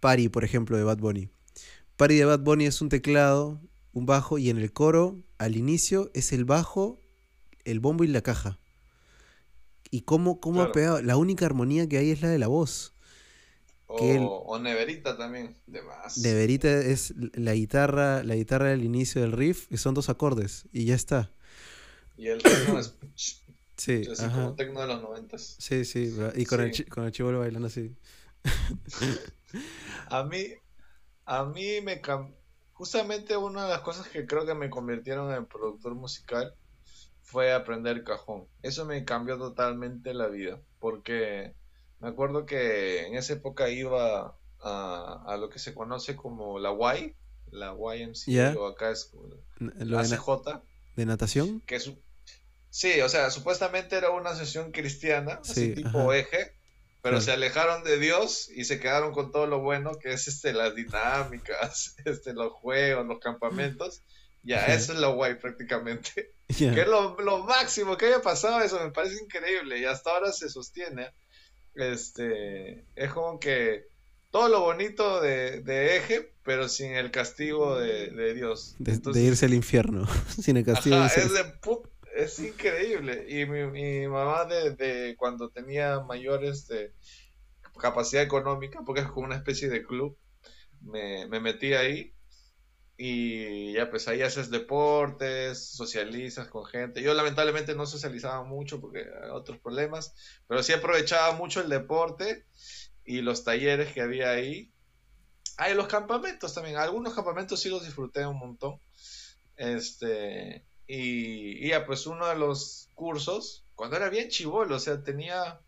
Party, 0.00 0.28
por 0.28 0.44
ejemplo, 0.44 0.76
de 0.76 0.84
Bad 0.84 0.98
Bunny. 0.98 1.28
Party 1.96 2.16
de 2.16 2.24
Bad 2.24 2.40
Bunny 2.40 2.66
es 2.66 2.80
un 2.80 2.88
teclado, 2.88 3.60
un 3.92 4.06
bajo, 4.06 4.38
y 4.38 4.50
en 4.50 4.58
el 4.58 4.72
coro, 4.72 5.22
al 5.38 5.56
inicio, 5.56 6.10
es 6.14 6.32
el 6.32 6.44
bajo, 6.44 6.98
el 7.64 7.80
bombo 7.80 8.04
y 8.04 8.08
la 8.08 8.22
caja. 8.22 8.58
¿Y 9.90 10.02
cómo, 10.02 10.40
cómo 10.40 10.62
ha 10.62 10.72
pegado? 10.72 11.02
La 11.02 11.16
única 11.16 11.44
armonía 11.44 11.88
que 11.88 11.98
hay 11.98 12.10
es 12.10 12.22
la 12.22 12.28
de 12.28 12.38
la 12.38 12.48
voz. 12.48 12.91
O, 13.94 14.58
Neverita 14.58 15.16
también, 15.16 15.54
de 15.66 15.82
más. 15.82 16.18
Neverita 16.18 16.68
es 16.68 17.14
la 17.34 17.54
guitarra, 17.54 18.22
la 18.22 18.34
guitarra 18.34 18.68
del 18.68 18.84
inicio 18.84 19.20
del 19.20 19.32
riff, 19.32 19.70
y 19.70 19.76
son 19.76 19.94
dos 19.94 20.08
acordes, 20.08 20.66
y 20.72 20.86
ya 20.86 20.94
está. 20.94 21.30
Y 22.16 22.28
el 22.28 22.40
ritmo 22.42 22.78
es 22.78 22.94
Sí, 23.76 24.02
así 24.10 24.28
como 24.28 24.54
tecno 24.54 24.80
de 24.80 24.86
los 24.86 25.02
noventas. 25.02 25.56
Sí, 25.58 25.84
sí, 25.84 26.14
y 26.36 26.44
con, 26.44 26.60
El, 26.60 26.88
con 26.88 27.04
el 27.04 27.12
chivolo 27.12 27.40
bailando 27.40 27.66
así. 27.66 27.96
a 30.08 30.22
mí, 30.24 30.54
a 31.24 31.44
mí 31.44 31.80
me 31.80 32.00
justamente 32.72 33.36
una 33.36 33.64
de 33.64 33.70
las 33.70 33.80
cosas 33.80 34.08
que 34.08 34.26
creo 34.26 34.46
que 34.46 34.54
me 34.54 34.70
convirtieron 34.70 35.32
en 35.32 35.46
productor 35.46 35.94
musical 35.94 36.54
fue 37.22 37.52
aprender 37.52 38.04
cajón. 38.04 38.46
Eso 38.62 38.84
me 38.84 39.04
cambió 39.04 39.38
totalmente 39.38 40.14
la 40.14 40.28
vida, 40.28 40.60
porque 40.78 41.54
me 42.02 42.08
acuerdo 42.08 42.44
que 42.44 43.06
en 43.06 43.14
esa 43.14 43.32
época 43.32 43.70
iba 43.70 44.36
a, 44.60 45.24
a 45.26 45.36
lo 45.38 45.48
que 45.48 45.58
se 45.58 45.72
conoce 45.74 46.16
como 46.16 46.58
la 46.58 46.72
Y, 46.98 47.14
la 47.50 47.74
YMCA, 47.74 48.58
o 48.58 48.66
acá 48.66 48.90
es 48.90 49.12
la 49.58 50.00
ACJ. 50.00 50.60
¿De 50.96 51.06
natación? 51.06 51.60
Que 51.60 51.76
es, 51.76 51.90
Sí, 52.72 53.02
o 53.02 53.08
sea, 53.10 53.30
supuestamente 53.30 53.96
era 53.96 54.08
una 54.08 54.34
sesión 54.34 54.72
cristiana, 54.72 55.40
así 55.42 55.74
tipo 55.74 56.14
eje, 56.14 56.54
pero 57.02 57.20
se 57.20 57.30
alejaron 57.30 57.84
de 57.84 57.98
Dios 57.98 58.48
y 58.48 58.64
se 58.64 58.80
quedaron 58.80 59.12
con 59.12 59.30
todo 59.30 59.46
lo 59.46 59.60
bueno 59.60 59.92
que 60.00 60.14
es 60.14 60.26
este 60.26 60.54
las 60.54 60.74
dinámicas, 60.74 61.96
este 62.06 62.32
los 62.32 62.50
juegos, 62.50 63.06
los 63.06 63.20
campamentos. 63.20 64.00
Ya, 64.42 64.64
eso 64.66 64.94
es 64.94 64.98
lo 64.98 65.14
guay 65.14 65.34
prácticamente. 65.34 66.32
Que 66.48 66.80
es 66.80 66.88
lo, 66.88 67.44
máximo 67.44 67.98
que 67.98 68.06
haya 68.06 68.22
pasado 68.22 68.62
eso, 68.62 68.82
me 68.82 68.90
parece 68.90 69.22
increíble 69.22 69.78
y 69.78 69.84
hasta 69.84 70.10
ahora 70.10 70.32
se 70.32 70.48
sostiene. 70.48 71.10
Este, 71.74 72.84
es 72.94 73.12
como 73.12 73.40
que 73.40 73.86
todo 74.30 74.48
lo 74.48 74.60
bonito 74.60 75.20
de, 75.20 75.96
eje, 75.96 76.32
pero 76.42 76.68
sin 76.68 76.92
el 76.94 77.10
castigo 77.10 77.78
de, 77.78 78.34
Dios. 78.34 78.76
De, 78.78 79.22
irse 79.22 79.46
al 79.46 79.54
infierno, 79.54 80.06
sin 80.40 80.56
el 80.56 80.64
castigo 80.64 80.98
de 81.00 81.06
es 81.06 81.32
de 81.32 81.44
es 82.16 82.38
increíble. 82.38 83.26
Y 83.28 83.46
mi, 83.46 84.06
mamá 84.06 84.44
de, 84.44 85.14
cuando 85.18 85.50
tenía 85.50 86.00
mayores 86.00 86.66
de 86.66 86.92
capacidad 87.80 88.22
económica, 88.22 88.80
porque 88.84 89.00
es 89.00 89.06
como 89.08 89.26
una 89.26 89.36
especie 89.36 89.68
de 89.68 89.82
club, 89.82 90.16
me, 90.80 91.26
me 91.28 91.40
metí 91.40 91.74
ahí 91.74 92.12
y 92.96 93.72
ya 93.72 93.90
pues 93.90 94.06
ahí 94.08 94.22
haces 94.22 94.50
deportes, 94.50 95.70
socializas 95.70 96.48
con 96.48 96.64
gente. 96.66 97.02
Yo 97.02 97.14
lamentablemente 97.14 97.74
no 97.74 97.86
socializaba 97.86 98.44
mucho 98.44 98.80
porque 98.80 99.06
otros 99.32 99.58
problemas, 99.58 100.14
pero 100.46 100.62
sí 100.62 100.72
aprovechaba 100.72 101.34
mucho 101.34 101.60
el 101.60 101.68
deporte 101.68 102.44
y 103.04 103.22
los 103.22 103.44
talleres 103.44 103.92
que 103.92 104.02
había 104.02 104.30
ahí. 104.30 104.70
Ah, 105.56 105.70
y 105.70 105.74
los 105.74 105.86
campamentos 105.86 106.54
también. 106.54 106.76
Algunos 106.76 107.14
campamentos 107.14 107.60
sí 107.60 107.68
los 107.68 107.84
disfruté 107.84 108.26
un 108.26 108.38
montón. 108.38 108.80
Este, 109.56 110.64
y, 110.86 111.68
ya, 111.68 111.86
pues 111.86 112.06
uno 112.06 112.26
de 112.26 112.36
los 112.36 112.88
cursos, 112.94 113.64
cuando 113.74 113.96
era 113.96 114.08
bien 114.08 114.28
chivolo, 114.28 114.76
o 114.76 114.80
sea, 114.80 115.02
tenía 115.02 115.60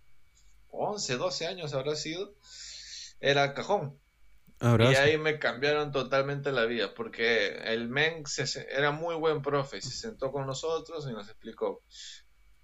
11, 0.70 1.16
12 1.16 1.46
años 1.46 1.74
habrá 1.74 1.96
sido, 1.96 2.34
era 3.20 3.54
cajón. 3.54 3.98
Y 4.60 4.94
ahí 4.96 5.18
me 5.18 5.38
cambiaron 5.38 5.92
totalmente 5.92 6.52
la 6.52 6.64
vida, 6.64 6.94
porque 6.94 7.48
el 7.64 7.88
men 7.88 8.24
era 8.70 8.92
muy 8.92 9.14
buen 9.14 9.42
profe, 9.42 9.80
se 9.80 9.90
sentó 9.90 10.32
con 10.32 10.46
nosotros 10.46 11.06
y 11.08 11.12
nos 11.12 11.28
explicó. 11.28 11.82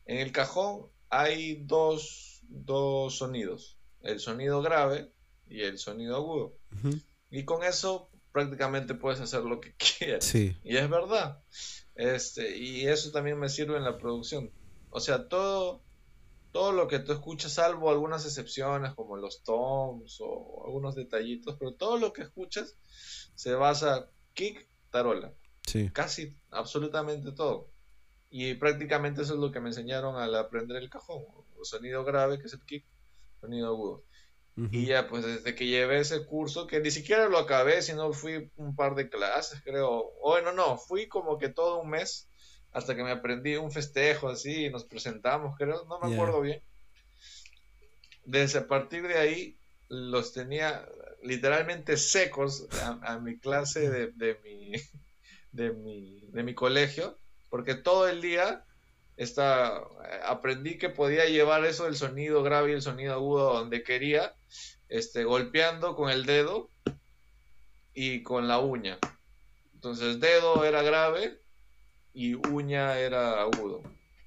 En 0.07 0.18
el 0.18 0.33
cajón 0.33 0.87
hay 1.11 1.62
dos, 1.64 2.40
dos 2.48 3.16
sonidos, 3.16 3.79
el 4.03 4.18
sonido 4.20 4.62
grave 4.62 5.12
y 5.46 5.62
el 5.62 5.79
sonido 5.79 6.16
agudo. 6.16 6.57
Y 7.31 7.44
con 7.44 7.64
eso 7.64 8.11
prácticamente 8.33 8.94
puedes 8.94 9.20
hacer 9.20 9.42
lo 9.42 9.61
que 9.61 9.74
quieras. 9.98 10.24
Y 10.35 10.76
es 10.76 10.88
verdad. 10.88 11.42
Este, 11.94 12.57
y 12.57 12.87
eso 12.87 13.11
también 13.11 13.38
me 13.38 13.48
sirve 13.48 13.76
en 13.76 13.85
la 13.85 13.98
producción. 13.98 14.50
O 14.90 15.00
sea, 15.00 15.29
todo, 15.29 15.85
todo 16.52 16.72
lo 16.72 16.88
que 16.88 16.98
tú 16.98 17.12
escuchas, 17.12 17.52
salvo 17.52 17.90
algunas 17.90 18.24
excepciones 18.24 18.94
como 18.94 19.16
los 19.16 19.42
toms 19.42 20.18
o 20.20 20.64
algunos 20.66 20.94
detallitos, 20.94 21.56
pero 21.58 21.74
todo 21.74 21.98
lo 21.98 22.12
que 22.12 22.22
escuchas 22.22 22.76
se 23.34 23.54
basa 23.54 24.10
kick, 24.34 24.66
tarola. 24.90 25.32
Sí. 25.66 25.90
Casi 25.92 26.36
absolutamente 26.50 27.32
todo. 27.32 27.70
Y 28.30 28.54
prácticamente 28.54 29.22
eso 29.22 29.34
es 29.34 29.40
lo 29.40 29.50
que 29.50 29.60
me 29.60 29.68
enseñaron 29.68 30.16
al 30.16 30.34
aprender 30.34 30.76
el 30.76 30.90
cajón. 30.90 31.24
sonido 31.62 32.04
grave, 32.04 32.38
que 32.38 32.46
es 32.46 32.52
el 32.52 32.64
kick, 32.64 32.84
sonido 33.40 33.68
agudo. 33.68 34.04
Y 34.70 34.84
ya, 34.84 35.08
pues 35.08 35.24
desde 35.24 35.54
que 35.54 35.66
llevé 35.66 36.00
ese 36.00 36.26
curso, 36.26 36.66
que 36.66 36.80
ni 36.80 36.90
siquiera 36.90 37.28
lo 37.28 37.38
acabé, 37.38 37.80
sino 37.80 38.12
fui 38.12 38.50
un 38.56 38.76
par 38.76 38.94
de 38.94 39.08
clases, 39.08 39.62
creo. 39.62 40.12
Bueno, 40.22 40.52
no, 40.52 40.76
fui 40.76 41.08
como 41.08 41.38
que 41.38 41.48
todo 41.48 41.80
un 41.80 41.88
mes 41.88 42.28
hasta 42.72 42.94
que 42.94 43.02
me 43.02 43.11
aprendí 43.11 43.56
un 43.56 43.72
festejo 43.72 44.28
así 44.28 44.66
y 44.66 44.70
nos 44.70 44.85
presentamos, 44.85 45.56
creo, 45.56 45.85
no 45.87 45.98
me 46.00 46.14
acuerdo 46.14 46.40
bien. 46.40 46.62
Desde 48.24 48.61
a 48.61 48.66
partir 48.66 49.06
de 49.09 49.18
ahí 49.18 49.56
los 49.88 50.33
tenía 50.33 50.87
literalmente 51.22 51.96
secos 51.96 52.68
a, 53.02 53.18
mi 53.18 53.38
clase 53.38 53.90
de, 53.90 54.12
de, 54.12 54.38
mi, 54.44 54.72
de, 55.52 55.70
mi, 55.72 56.20
de 56.28 56.42
mi 56.42 56.54
colegio, 56.54 57.16
porque 57.48 57.74
todo 57.74 58.09
el 58.09 58.22
día 58.22 58.64
esta, 59.16 59.83
aprendí 60.24 60.78
que 60.78 60.88
podía 60.88 61.26
llevar 61.26 61.64
eso 61.64 61.85
del 61.85 61.96
sonido 61.96 62.42
grave 62.42 62.70
y 62.70 62.74
el 62.74 62.83
sonido 62.83 63.14
agudo 63.14 63.52
donde 63.52 63.83
quería, 63.83 64.35
este, 64.88 65.24
golpeando 65.24 65.94
con 65.94 66.09
el 66.09 66.24
dedo 66.24 66.70
y 67.92 68.22
con 68.22 68.48
la 68.48 68.61
uña. 68.61 68.98
Entonces, 69.74 70.20
dedo 70.20 70.64
era 70.64 70.83
grave 70.83 71.38
y 72.12 72.35
uña 72.35 72.99
era 72.99 73.40
agudo. 73.40 73.83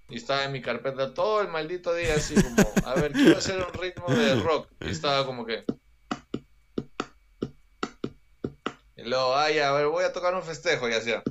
Y 0.10 0.17
estaba 0.17 0.43
en 0.43 0.52
mi 0.52 0.62
carpeta 0.62 1.13
todo 1.13 1.41
el 1.41 1.48
maldito 1.48 1.93
día 1.93 2.15
así 2.15 2.36
como, 2.36 2.56
a 2.86 2.96
ver, 2.96 3.13
quiero 3.13 3.38
hacer 3.38 3.58
un 3.58 3.74
ritmo 3.82 4.08
de 4.08 4.36
rock. 4.36 4.69
Y 4.82 4.89
estaba 4.89 5.26
como 5.26 5.46
que... 5.46 5.63
Y 8.96 9.04
luego, 9.04 9.36
ay, 9.36 9.60
a 9.60 9.72
ver, 9.72 9.88
voy 9.88 10.04
a 10.04 10.13
tocar 10.13 10.36
un 10.36 10.43
festejo 10.43 10.88
y 10.89 10.93
hacía... 10.93 11.24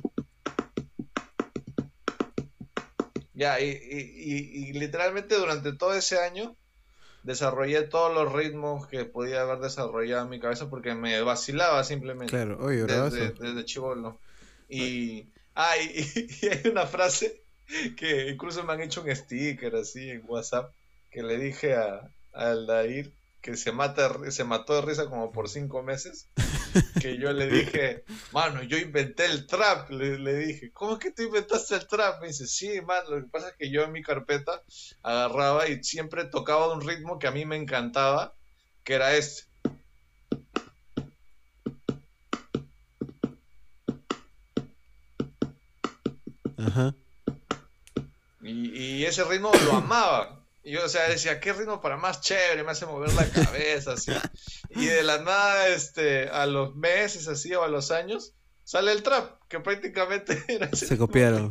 Ya, 3.35 3.59
y, 3.59 4.73
literalmente 4.73 5.35
durante 5.35 5.73
todo 5.73 5.93
ese 5.93 6.19
año 6.19 6.55
desarrollé 7.23 7.81
todos 7.83 8.13
los 8.13 8.31
ritmos 8.31 8.85
que 8.87 9.05
podía 9.05 9.41
haber 9.41 9.59
desarrollado 9.59 10.23
en 10.23 10.29
mi 10.29 10.39
cabeza 10.39 10.69
porque 10.69 10.93
me 10.93 11.19
vacilaba 11.21 11.83
simplemente. 11.83 12.31
Claro, 12.31 12.57
oye, 12.59 12.83
desde, 12.83 13.31
desde 13.31 13.65
chivolo. 13.65 14.19
Y, 14.69 15.32
ah, 15.55 15.75
y, 15.81 16.47
hay 16.47 16.69
una 16.69 16.85
frase 16.85 17.41
que 17.97 18.29
incluso 18.29 18.63
me 18.63 18.73
han 18.73 18.81
hecho 18.81 19.01
un 19.01 19.15
sticker 19.15 19.75
así 19.75 20.09
en 20.09 20.23
WhatsApp 20.25 20.73
que 21.09 21.23
le 21.23 21.37
dije 21.37 21.75
a, 21.75 22.09
a 22.33 22.51
Aldair 22.51 23.13
que 23.43 23.57
se, 23.57 23.73
mata, 23.73 24.09
se 24.31 24.45
mató 24.45 24.73
de 24.73 24.83
risa 24.83 25.09
como 25.09 25.33
por 25.33 25.49
cinco 25.49 25.83
meses, 25.83 26.29
que 27.01 27.17
yo 27.17 27.33
le 27.33 27.47
dije, 27.47 28.05
mano, 28.31 28.63
yo 28.63 28.77
inventé 28.77 29.25
el 29.25 29.45
trap, 29.47 29.89
le, 29.89 30.35
dije, 30.35 30.71
¿cómo 30.71 30.93
es 30.93 30.99
que 30.99 31.11
tú 31.11 31.23
inventaste 31.23 31.75
el 31.75 31.85
trap? 31.85 32.21
Me 32.21 32.27
dice, 32.27 32.47
sí, 32.47 32.79
mano, 32.81 33.09
lo 33.09 33.21
que 33.21 33.29
pasa 33.29 33.49
es 33.49 33.55
que 33.57 33.69
yo 33.69 33.83
en 33.83 33.91
mi 33.91 34.01
carpeta 34.01 34.63
agarraba 35.03 35.67
y 35.67 35.83
siempre 35.83 36.23
tocaba 36.23 36.73
un 36.73 36.87
ritmo 36.87 37.19
que 37.19 37.27
a 37.27 37.31
mí 37.31 37.45
me 37.45 37.57
encantaba, 37.57 38.33
que 38.85 38.93
era 38.93 39.13
este. 39.13 39.43
Ajá. 46.67 46.95
Y, 48.41 48.69
y 48.77 49.05
ese 49.05 49.23
ritmo 49.23 49.51
lo 49.65 49.73
amaba. 49.77 50.43
Y 50.63 50.71
yo, 50.71 50.85
o 50.85 50.89
sea, 50.89 51.09
decía, 51.09 51.41
¿qué 51.41 51.51
ritmo 51.51 51.81
para 51.81 51.97
más 51.97 52.21
chévere? 52.21 52.63
Me 52.63 52.71
hace 52.71 52.85
mover 52.85 53.13
la 53.13 53.29
cabeza, 53.29 53.93
así. 53.93 54.11
y 54.69 54.85
de 54.85 55.03
la 55.03 55.17
nada, 55.17 55.67
este, 55.67 56.29
a 56.29 56.45
los 56.45 56.75
meses 56.75 57.27
así 57.27 57.53
o 57.53 57.63
a 57.63 57.67
los 57.67 57.91
años, 57.91 58.33
sale 58.63 58.93
el 58.93 59.03
trap, 59.03 59.41
que 59.49 59.59
prácticamente 59.59 60.41
era 60.47 60.73
Se 60.73 60.97
copiaron. 60.97 61.49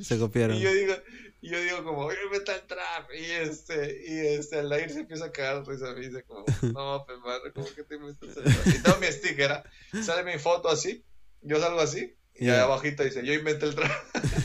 Se 0.00 0.18
copiaron. 0.18 0.56
Y 0.56 0.60
yo 0.60 0.72
digo, 0.72 0.94
yo 1.42 1.60
digo 1.60 1.84
como, 1.84 2.08
meta 2.32 2.54
el 2.54 2.62
trap. 2.62 3.10
Y 3.14 3.24
este, 3.24 4.02
y 4.06 4.18
este, 4.38 4.60
al 4.60 4.72
aire 4.72 4.94
se 4.94 5.00
empieza 5.00 5.26
a 5.26 5.32
cagar 5.32 5.66
risa. 5.66 5.92
Me 5.92 6.00
dice 6.00 6.22
como, 6.22 6.46
no, 6.72 7.04
pues 7.06 7.18
madre, 7.18 7.52
como 7.52 7.66
que 7.66 7.84
te 7.84 7.98
metes. 7.98 8.34
Y 8.64 8.82
tengo 8.82 8.96
mi 8.98 9.08
sticker, 9.08 9.52
¿ah? 9.52 9.64
sale 10.02 10.24
mi 10.24 10.38
foto 10.38 10.70
así, 10.70 11.04
yo 11.42 11.60
salgo 11.60 11.80
así, 11.80 12.16
y 12.34 12.48
ahí 12.48 12.60
abajito 12.60 13.04
dice, 13.04 13.26
yo 13.26 13.34
inventé 13.34 13.66
el 13.66 13.74
trap. 13.74 13.92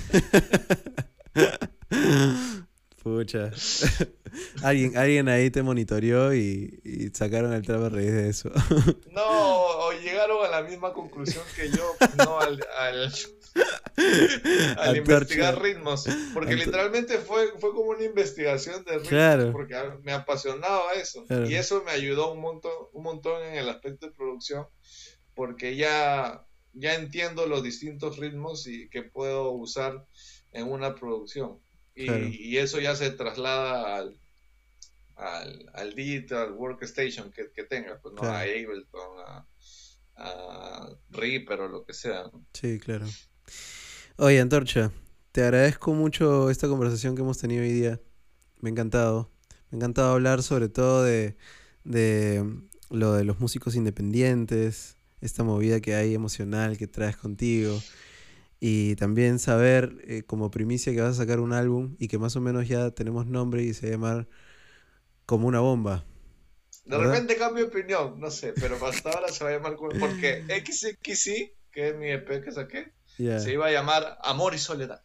Pucha. 3.03 3.51
alguien, 4.63 4.97
alguien 4.97 5.29
ahí 5.29 5.49
te 5.49 5.63
monitoreó 5.63 6.33
y, 6.33 7.11
sacaron 7.13 7.53
el 7.53 7.63
trap 7.63 7.83
a 7.83 7.89
raíz 7.89 8.11
de 8.11 8.29
eso. 8.29 8.51
no, 9.11 9.25
o 9.25 9.91
llegaron 9.93 10.45
a 10.45 10.49
la 10.49 10.61
misma 10.61 10.93
conclusión 10.93 11.43
que 11.55 11.69
yo, 11.69 11.95
no 12.17 12.39
al, 12.39 12.59
al, 12.77 13.11
investigar 14.97 15.61
ritmos. 15.61 16.05
Porque 16.33 16.55
literalmente 16.55 17.17
fue, 17.19 17.53
fue 17.59 17.71
como 17.71 17.91
una 17.91 18.03
investigación 18.03 18.83
de 18.83 18.99
ritmos, 18.99 19.51
porque 19.53 19.75
me 20.03 20.11
apasionaba 20.11 20.93
eso. 20.93 21.25
Y 21.47 21.55
eso 21.55 21.83
me 21.85 21.91
ayudó 21.91 22.33
un 22.33 22.41
montón, 22.41 22.71
un 22.93 23.03
montón 23.03 23.41
en 23.43 23.55
el 23.55 23.69
aspecto 23.69 24.07
de 24.07 24.13
producción, 24.13 24.67
porque 25.35 25.75
ya, 25.75 26.45
ya 26.73 26.95
entiendo 26.95 27.45
los 27.47 27.63
distintos 27.63 28.17
ritmos 28.17 28.67
y 28.67 28.89
que 28.89 29.03
puedo 29.03 29.51
usar 29.51 30.05
en 30.51 30.67
una 30.71 30.95
producción. 30.95 31.59
Y, 31.95 32.57
eso 32.57 32.79
ya 32.79 32.95
se 32.95 33.11
traslada 33.11 33.97
al, 33.97 34.17
al, 35.15 35.69
al 35.73 35.95
digital 35.95 36.53
workstation 36.53 37.29
que, 37.31 37.51
que 37.51 37.63
tenga, 37.63 37.99
pues 38.01 38.13
no 38.15 38.23
a 38.23 38.41
Ableton, 38.41 39.19
a, 39.27 39.45
a, 40.15 40.89
Reaper 41.09 41.59
o 41.61 41.67
lo 41.67 41.85
que 41.85 41.93
sea. 41.93 42.31
Sí, 42.53 42.79
claro. 42.79 43.05
Oye, 44.15 44.39
Antorcha, 44.39 44.91
te 45.33 45.43
agradezco 45.43 45.93
mucho 45.93 46.49
esta 46.49 46.67
conversación 46.67 47.15
que 47.15 47.21
hemos 47.21 47.37
tenido 47.37 47.63
hoy 47.63 47.73
día. 47.73 47.99
Me 48.61 48.69
ha 48.69 48.71
encantado. 48.71 49.29
Me 49.69 49.75
ha 49.75 49.79
encantado 49.79 50.13
hablar 50.13 50.41
sobre 50.41 50.69
todo 50.69 51.03
de, 51.03 51.35
de 51.83 52.45
lo 52.89 53.13
de 53.13 53.23
los 53.23 53.39
músicos 53.39 53.75
independientes, 53.75 54.95
esta 55.21 55.43
movida 55.43 55.79
que 55.79 55.95
hay 55.95 56.13
emocional 56.13 56.77
que 56.77 56.87
traes 56.87 57.17
contigo. 57.17 57.81
Y 58.59 58.95
también 58.95 59.39
saber 59.39 59.95
eh, 60.05 60.23
como 60.23 60.51
primicia 60.51 60.93
que 60.93 61.01
vas 61.01 61.11
a 61.11 61.21
sacar 61.23 61.39
un 61.39 61.53
álbum 61.53 61.95
y 61.97 62.09
que 62.09 62.17
más 62.17 62.35
o 62.35 62.41
menos 62.41 62.67
ya 62.67 62.91
tenemos 62.91 63.25
nombre 63.25 63.63
y 63.63 63.73
se 63.73 63.85
va 63.85 63.87
a 63.87 63.91
llamar 63.91 64.27
Como 65.25 65.47
una 65.47 65.61
bomba. 65.61 66.05
De 66.85 66.97
repente 66.97 67.37
cambio 67.37 67.65
de 67.65 67.69
opinión, 67.69 68.19
no 68.19 68.31
sé, 68.31 68.53
pero 68.59 68.83
hasta 68.85 69.11
ahora 69.11 69.27
se 69.29 69.43
va 69.43 69.51
a 69.51 69.53
llamar 69.53 69.75
porque 69.77 70.43
XXI, 70.43 71.53
que 71.71 71.89
es 71.89 71.95
mi 71.95 72.09
EP 72.09 72.43
que 72.43 72.51
saqué, 72.51 72.91
se 73.15 73.53
iba 73.53 73.67
a 73.67 73.71
llamar 73.71 74.17
Amor 74.23 74.55
y 74.55 74.57
Soledad. 74.57 75.03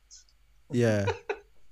Ya. 0.71 1.05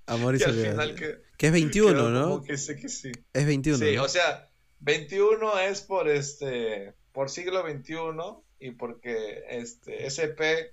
Amor 0.06 0.34
y, 0.34 0.38
Soledad. 0.40 0.94
que, 0.94 1.46
es 1.46 1.52
21, 1.52 2.10
¿no? 2.10 2.42
Que 2.42 2.58
sí. 2.58 3.12
Es 3.32 3.46
21. 3.46 3.78
Sí, 3.78 3.96
o 3.96 4.08
sea, 4.08 4.50
21 4.80 5.58
es 5.60 5.80
por 5.80 6.08
este 6.08 6.94
por 7.12 7.30
siglo 7.30 7.62
21 7.62 8.44
y 8.58 8.70
porque 8.72 9.44
este 9.48 10.06
SP 10.06 10.72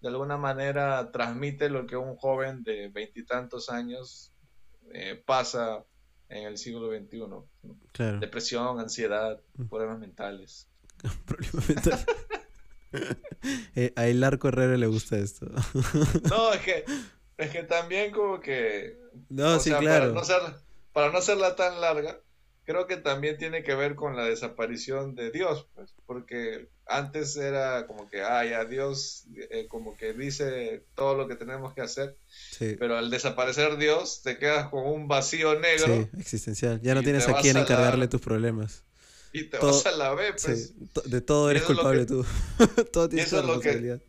de 0.00 0.08
alguna 0.08 0.36
manera 0.36 1.10
transmite 1.10 1.68
lo 1.68 1.86
que 1.86 1.96
un 1.96 2.16
joven 2.16 2.62
de 2.62 2.88
veintitantos 2.88 3.68
años 3.68 4.32
eh, 4.92 5.20
pasa 5.24 5.84
en 6.28 6.46
el 6.46 6.58
siglo 6.58 6.90
XXI. 6.90 8.18
Depresión, 8.20 8.78
ansiedad, 8.78 9.40
problemas 9.68 9.98
mentales. 9.98 10.68
problemas 11.26 11.68
mentales. 11.68 12.06
eh, 13.74 13.92
a 13.96 14.06
El 14.06 14.22
Arco 14.22 14.48
Herrera 14.48 14.76
le 14.76 14.86
gusta 14.86 15.18
esto. 15.18 15.46
no, 16.30 16.52
es 16.52 16.60
que, 16.60 16.84
es 17.36 17.50
que 17.50 17.62
también 17.64 18.12
como 18.12 18.40
que... 18.40 18.98
No, 19.28 19.58
sí, 19.58 19.70
claro. 19.70 20.14
Para 20.14 20.20
no, 20.20 20.24
ser, 20.24 20.40
para 20.92 21.12
no 21.12 21.18
hacerla 21.18 21.56
tan 21.56 21.80
larga, 21.80 22.20
creo 22.68 22.86
que 22.86 22.98
también 22.98 23.38
tiene 23.38 23.62
que 23.62 23.74
ver 23.74 23.94
con 23.94 24.14
la 24.14 24.26
desaparición 24.26 25.14
de 25.14 25.30
Dios, 25.30 25.66
pues, 25.74 25.88
porque 26.04 26.68
antes 26.84 27.34
era 27.36 27.86
como 27.86 28.10
que, 28.10 28.22
ay, 28.22 28.52
a 28.52 28.66
Dios 28.66 29.24
eh, 29.50 29.66
como 29.70 29.96
que 29.96 30.12
dice 30.12 30.82
todo 30.94 31.16
lo 31.16 31.26
que 31.28 31.34
tenemos 31.34 31.72
que 31.72 31.80
hacer, 31.80 32.14
pero 32.78 32.98
al 32.98 33.08
desaparecer 33.08 33.78
Dios 33.78 34.20
te 34.22 34.36
quedas 34.36 34.68
con 34.68 34.86
un 34.86 35.08
vacío 35.08 35.58
negro. 35.58 35.86
Sí, 36.12 36.20
existencial. 36.20 36.78
Ya 36.82 36.94
no 36.94 37.02
tienes 37.02 37.26
a 37.26 37.40
quién 37.40 37.56
encargarle 37.56 38.06
tus 38.06 38.20
problemas. 38.20 38.84
Y 39.32 39.44
te 39.44 39.56
vas 39.56 39.86
a 39.86 39.92
la 39.92 40.12
B, 40.12 40.34
pues. 40.34 40.74
de 41.06 41.22
todo 41.22 41.50
eres 41.50 41.62
culpable 41.62 42.04
tú. 42.04 42.22
todo 42.92 43.08
tienes 43.08 43.32
responsabilidad. 43.32 44.02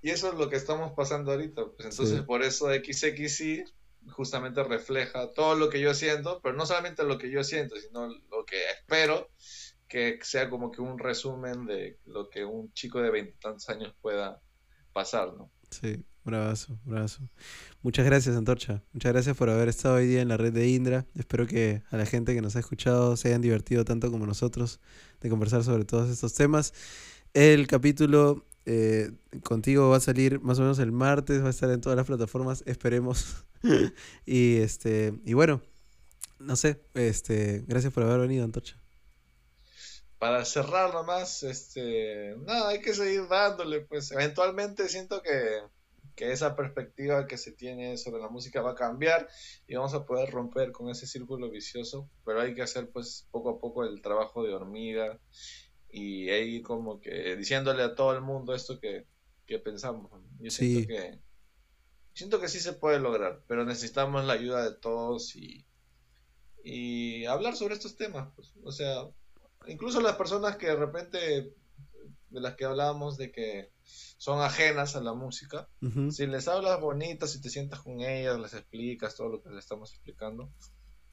y 0.00 0.10
eso 0.10 0.28
es 0.28 0.38
lo 0.38 0.48
que 0.48 0.54
estamos 0.54 0.92
pasando 0.92 1.32
ahorita. 1.32 1.64
Pues 1.76 1.88
entonces 1.90 2.20
por 2.22 2.44
eso 2.44 2.72
XXI 2.72 3.64
justamente 4.08 4.62
refleja 4.62 5.30
todo 5.32 5.54
lo 5.54 5.68
que 5.68 5.80
yo 5.80 5.94
siento, 5.94 6.40
pero 6.42 6.56
no 6.56 6.66
solamente 6.66 7.04
lo 7.04 7.18
que 7.18 7.30
yo 7.30 7.44
siento, 7.44 7.76
sino 7.76 8.08
lo 8.08 8.44
que 8.44 8.70
espero 8.70 9.28
que 9.88 10.18
sea 10.22 10.48
como 10.48 10.70
que 10.70 10.80
un 10.80 10.98
resumen 10.98 11.66
de 11.66 11.98
lo 12.06 12.30
que 12.30 12.44
un 12.44 12.72
chico 12.72 13.00
de 13.02 13.10
veintitantos 13.10 13.68
años 13.68 13.92
pueda 14.00 14.40
pasar, 14.92 15.34
¿no? 15.34 15.50
Sí, 15.68 16.04
bravazo, 16.24 16.78
bravazo. 16.84 17.28
Muchas 17.82 18.06
gracias, 18.06 18.36
Antorcha. 18.36 18.82
Muchas 18.92 19.12
gracias 19.12 19.36
por 19.36 19.50
haber 19.50 19.68
estado 19.68 19.96
hoy 19.96 20.06
día 20.06 20.22
en 20.22 20.28
la 20.28 20.36
red 20.36 20.52
de 20.52 20.68
Indra. 20.68 21.06
Espero 21.16 21.46
que 21.46 21.82
a 21.90 21.96
la 21.96 22.06
gente 22.06 22.34
que 22.34 22.40
nos 22.40 22.54
ha 22.54 22.60
escuchado 22.60 23.16
se 23.16 23.28
hayan 23.28 23.40
divertido 23.40 23.84
tanto 23.84 24.12
como 24.12 24.26
nosotros 24.26 24.80
de 25.20 25.28
conversar 25.28 25.64
sobre 25.64 25.84
todos 25.84 26.08
estos 26.08 26.34
temas. 26.34 26.72
El 27.34 27.66
capítulo 27.66 28.44
eh, 28.66 29.10
contigo 29.42 29.88
va 29.88 29.96
a 29.96 30.00
salir 30.00 30.40
más 30.40 30.58
o 30.58 30.62
menos 30.62 30.78
el 30.78 30.92
martes, 30.92 31.42
va 31.42 31.48
a 31.48 31.50
estar 31.50 31.70
en 31.70 31.80
todas 31.80 31.96
las 31.96 32.06
plataformas, 32.06 32.62
esperemos. 32.66 33.44
y 34.26 34.58
este, 34.58 35.14
y 35.24 35.34
bueno, 35.34 35.60
no 36.38 36.56
sé, 36.56 36.80
este, 36.94 37.64
gracias 37.66 37.92
por 37.92 38.02
haber 38.02 38.20
venido, 38.20 38.44
Antorcha. 38.44 38.76
Para 40.18 40.44
cerrar 40.44 40.92
nomás, 40.92 41.42
este, 41.42 42.36
nada, 42.44 42.68
hay 42.68 42.80
que 42.80 42.94
seguir 42.94 43.26
dándole, 43.28 43.80
pues 43.80 44.12
eventualmente 44.12 44.86
siento 44.88 45.22
que, 45.22 45.62
que 46.14 46.32
esa 46.32 46.54
perspectiva 46.56 47.26
que 47.26 47.38
se 47.38 47.52
tiene 47.52 47.96
sobre 47.96 48.20
la 48.20 48.28
música 48.28 48.60
va 48.60 48.72
a 48.72 48.74
cambiar 48.74 49.28
y 49.66 49.76
vamos 49.76 49.94
a 49.94 50.04
poder 50.04 50.30
romper 50.30 50.72
con 50.72 50.90
ese 50.90 51.06
círculo 51.06 51.50
vicioso, 51.50 52.10
pero 52.26 52.42
hay 52.42 52.54
que 52.54 52.60
hacer 52.60 52.90
pues 52.90 53.26
poco 53.30 53.50
a 53.50 53.58
poco 53.58 53.84
el 53.84 54.02
trabajo 54.02 54.44
de 54.44 54.52
hormiga 54.52 55.18
y 55.92 56.30
ahí 56.30 56.62
como 56.62 57.00
que 57.00 57.36
diciéndole 57.36 57.82
a 57.82 57.94
todo 57.94 58.14
el 58.14 58.20
mundo 58.20 58.54
esto 58.54 58.78
que, 58.78 59.06
pensamos. 59.64 60.12
Yo 60.38 60.48
siento 60.48 60.86
que 60.86 61.18
siento 62.14 62.40
que 62.40 62.48
sí 62.48 62.60
se 62.60 62.72
puede 62.72 63.00
lograr, 63.00 63.42
pero 63.46 63.64
necesitamos 63.64 64.24
la 64.24 64.34
ayuda 64.34 64.62
de 64.62 64.76
todos 64.76 65.34
y, 65.36 65.66
y 66.62 67.24
hablar 67.24 67.56
sobre 67.56 67.74
estos 67.74 67.96
temas. 67.96 68.32
Pues. 68.36 68.54
O 68.62 68.72
sea, 68.72 69.08
incluso 69.66 70.00
las 70.00 70.16
personas 70.16 70.56
que 70.56 70.66
de 70.66 70.76
repente, 70.76 71.18
de 72.28 72.40
las 72.40 72.54
que 72.54 72.64
hablábamos 72.64 73.16
de 73.16 73.32
que 73.32 73.72
son 73.82 74.40
ajenas 74.40 74.96
a 74.96 75.00
la 75.00 75.14
música, 75.14 75.68
si 76.10 76.26
les 76.26 76.46
hablas 76.46 76.80
bonitas, 76.80 77.32
si 77.32 77.40
te 77.40 77.50
sientas 77.50 77.80
con 77.80 78.00
ellas, 78.02 78.38
les 78.38 78.54
explicas 78.54 79.16
todo 79.16 79.28
lo 79.28 79.42
que 79.42 79.48
les 79.50 79.60
estamos 79.60 79.92
explicando, 79.92 80.52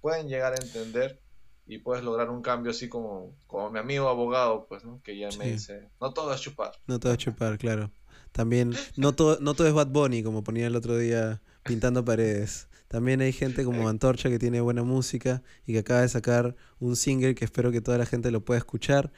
pueden 0.01 0.27
llegar 0.27 0.53
a 0.53 0.63
entender 0.63 1.21
y 1.67 1.79
puedes 1.79 2.03
lograr 2.03 2.29
un 2.29 2.41
cambio 2.41 2.71
así 2.71 2.87
como, 2.87 3.35
como 3.45 3.69
mi 3.69 3.79
amigo 3.79 4.07
abogado, 4.07 4.65
pues, 4.67 4.85
¿no? 4.85 5.01
Que 5.03 5.17
ya 5.17 5.29
me 5.37 5.51
dice, 5.51 5.89
no 5.99 6.13
todo 6.13 6.33
es 6.33 6.41
chupar. 6.41 6.71
No 6.87 6.99
todo 6.99 7.11
es 7.11 7.17
chupar, 7.17 7.57
claro. 7.57 7.91
También, 8.31 8.73
no 8.95 9.13
todo, 9.13 9.37
no 9.41 9.53
todo 9.53 9.67
es 9.67 9.73
Bad 9.73 9.87
Bunny, 9.87 10.23
como 10.23 10.43
ponía 10.43 10.67
el 10.67 10.75
otro 10.75 10.97
día 10.97 11.41
pintando 11.63 12.05
paredes. 12.05 12.67
También 12.87 13.19
hay 13.19 13.33
gente 13.33 13.65
como 13.65 13.89
Antorcha 13.89 14.29
que 14.29 14.39
tiene 14.39 14.61
buena 14.61 14.83
música 14.83 15.43
y 15.65 15.73
que 15.73 15.79
acaba 15.79 16.01
de 16.01 16.09
sacar 16.09 16.55
un 16.79 16.95
single 16.95 17.35
que 17.35 17.43
espero 17.43 17.71
que 17.71 17.81
toda 17.81 17.97
la 17.97 18.05
gente 18.05 18.31
lo 18.31 18.45
pueda 18.45 18.59
escuchar, 18.59 19.11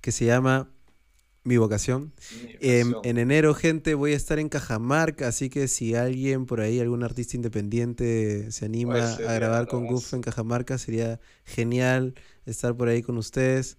que 0.00 0.10
se 0.10 0.24
llama 0.24 0.70
mi 1.42 1.56
vocación. 1.56 2.12
Em, 2.60 2.94
en 3.02 3.18
enero, 3.18 3.54
gente, 3.54 3.94
voy 3.94 4.12
a 4.12 4.16
estar 4.16 4.38
en 4.38 4.48
Cajamarca, 4.48 5.28
así 5.28 5.48
que 5.48 5.68
si 5.68 5.94
alguien 5.94 6.46
por 6.46 6.60
ahí, 6.60 6.80
algún 6.80 7.02
artista 7.02 7.36
independiente 7.36 8.50
se 8.52 8.66
anima 8.66 9.14
a 9.14 9.32
grabar 9.34 9.66
con 9.66 9.86
Goof 9.86 10.12
en 10.14 10.20
Cajamarca, 10.20 10.76
sería 10.78 11.20
genial 11.44 12.14
estar 12.46 12.76
por 12.76 12.88
ahí 12.88 13.02
con 13.02 13.16
ustedes. 13.16 13.78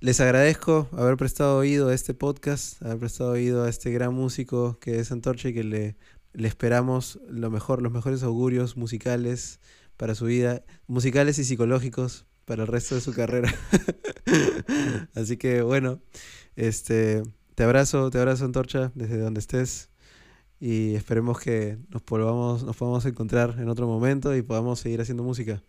Les 0.00 0.20
agradezco 0.20 0.88
haber 0.92 1.16
prestado 1.16 1.58
oído 1.58 1.88
a 1.88 1.94
este 1.94 2.14
podcast, 2.14 2.82
haber 2.82 2.98
prestado 2.98 3.30
oído 3.32 3.64
a 3.64 3.68
este 3.68 3.90
gran 3.90 4.14
músico 4.14 4.78
que 4.78 4.98
es 4.98 5.10
Antorcha 5.10 5.48
y 5.48 5.54
que 5.54 5.64
le, 5.64 5.96
le 6.32 6.48
esperamos 6.48 7.18
lo 7.28 7.50
mejor, 7.50 7.82
los 7.82 7.92
mejores 7.92 8.22
augurios 8.22 8.76
musicales 8.76 9.60
para 9.96 10.14
su 10.14 10.26
vida, 10.26 10.64
musicales 10.86 11.38
y 11.38 11.44
psicológicos 11.44 12.26
para 12.46 12.62
el 12.62 12.68
resto 12.68 12.94
de 12.94 13.02
su 13.02 13.12
carrera. 13.12 13.52
Así 15.14 15.36
que 15.36 15.60
bueno, 15.60 16.00
este, 16.54 17.22
te 17.54 17.64
abrazo, 17.64 18.10
te 18.10 18.18
abrazo 18.18 18.46
Antorcha 18.46 18.92
desde 18.94 19.18
donde 19.18 19.40
estés 19.40 19.90
y 20.58 20.94
esperemos 20.94 21.38
que 21.38 21.76
nos 21.90 22.02
podamos, 22.02 22.64
nos 22.64 22.76
podamos 22.76 23.04
encontrar 23.04 23.56
en 23.58 23.68
otro 23.68 23.86
momento 23.86 24.34
y 24.34 24.42
podamos 24.42 24.80
seguir 24.80 25.02
haciendo 25.02 25.22
música. 25.22 25.62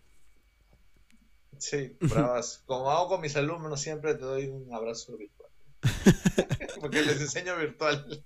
Sí, 1.58 1.98
bravas. 2.00 2.64
Como 2.66 2.90
hago 2.92 3.10
con 3.10 3.22
mis 3.22 3.36
alumnos, 3.36 3.82
siempre 3.82 4.14
te 4.14 4.24
doy 4.24 4.48
un 4.48 4.72
abrazo 4.74 5.18
virtual. 5.18 5.50
Porque 6.80 7.02
les 7.02 7.20
enseño 7.20 7.58
virtual. 7.58 8.24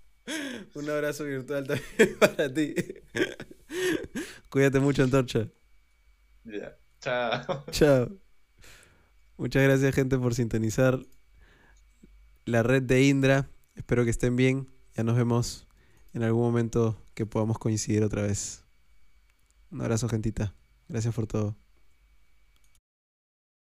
Un 0.75 0.89
abrazo 0.89 1.23
virtual 1.23 1.65
también 1.65 2.19
para 2.19 2.53
ti. 2.53 2.75
Cuídate 4.49 4.79
mucho, 4.79 5.03
Antorcha. 5.03 5.47
Ya. 6.43 6.77
Chao. 6.99 7.65
Chao. 7.71 8.21
Muchas 9.41 9.63
gracias, 9.63 9.95
gente, 9.95 10.19
por 10.19 10.35
sintonizar 10.35 10.99
la 12.45 12.61
red 12.61 12.83
de 12.83 13.05
Indra. 13.05 13.49
Espero 13.73 14.03
que 14.03 14.11
estén 14.11 14.35
bien. 14.35 14.67
Ya 14.95 15.03
nos 15.03 15.15
vemos 15.15 15.65
en 16.13 16.21
algún 16.21 16.43
momento 16.43 17.03
que 17.15 17.25
podamos 17.25 17.57
coincidir 17.57 18.03
otra 18.03 18.21
vez. 18.21 18.63
Un 19.71 19.81
abrazo, 19.81 20.07
gentita. 20.07 20.53
Gracias 20.87 21.15
por 21.15 21.25
todo. 21.25 21.55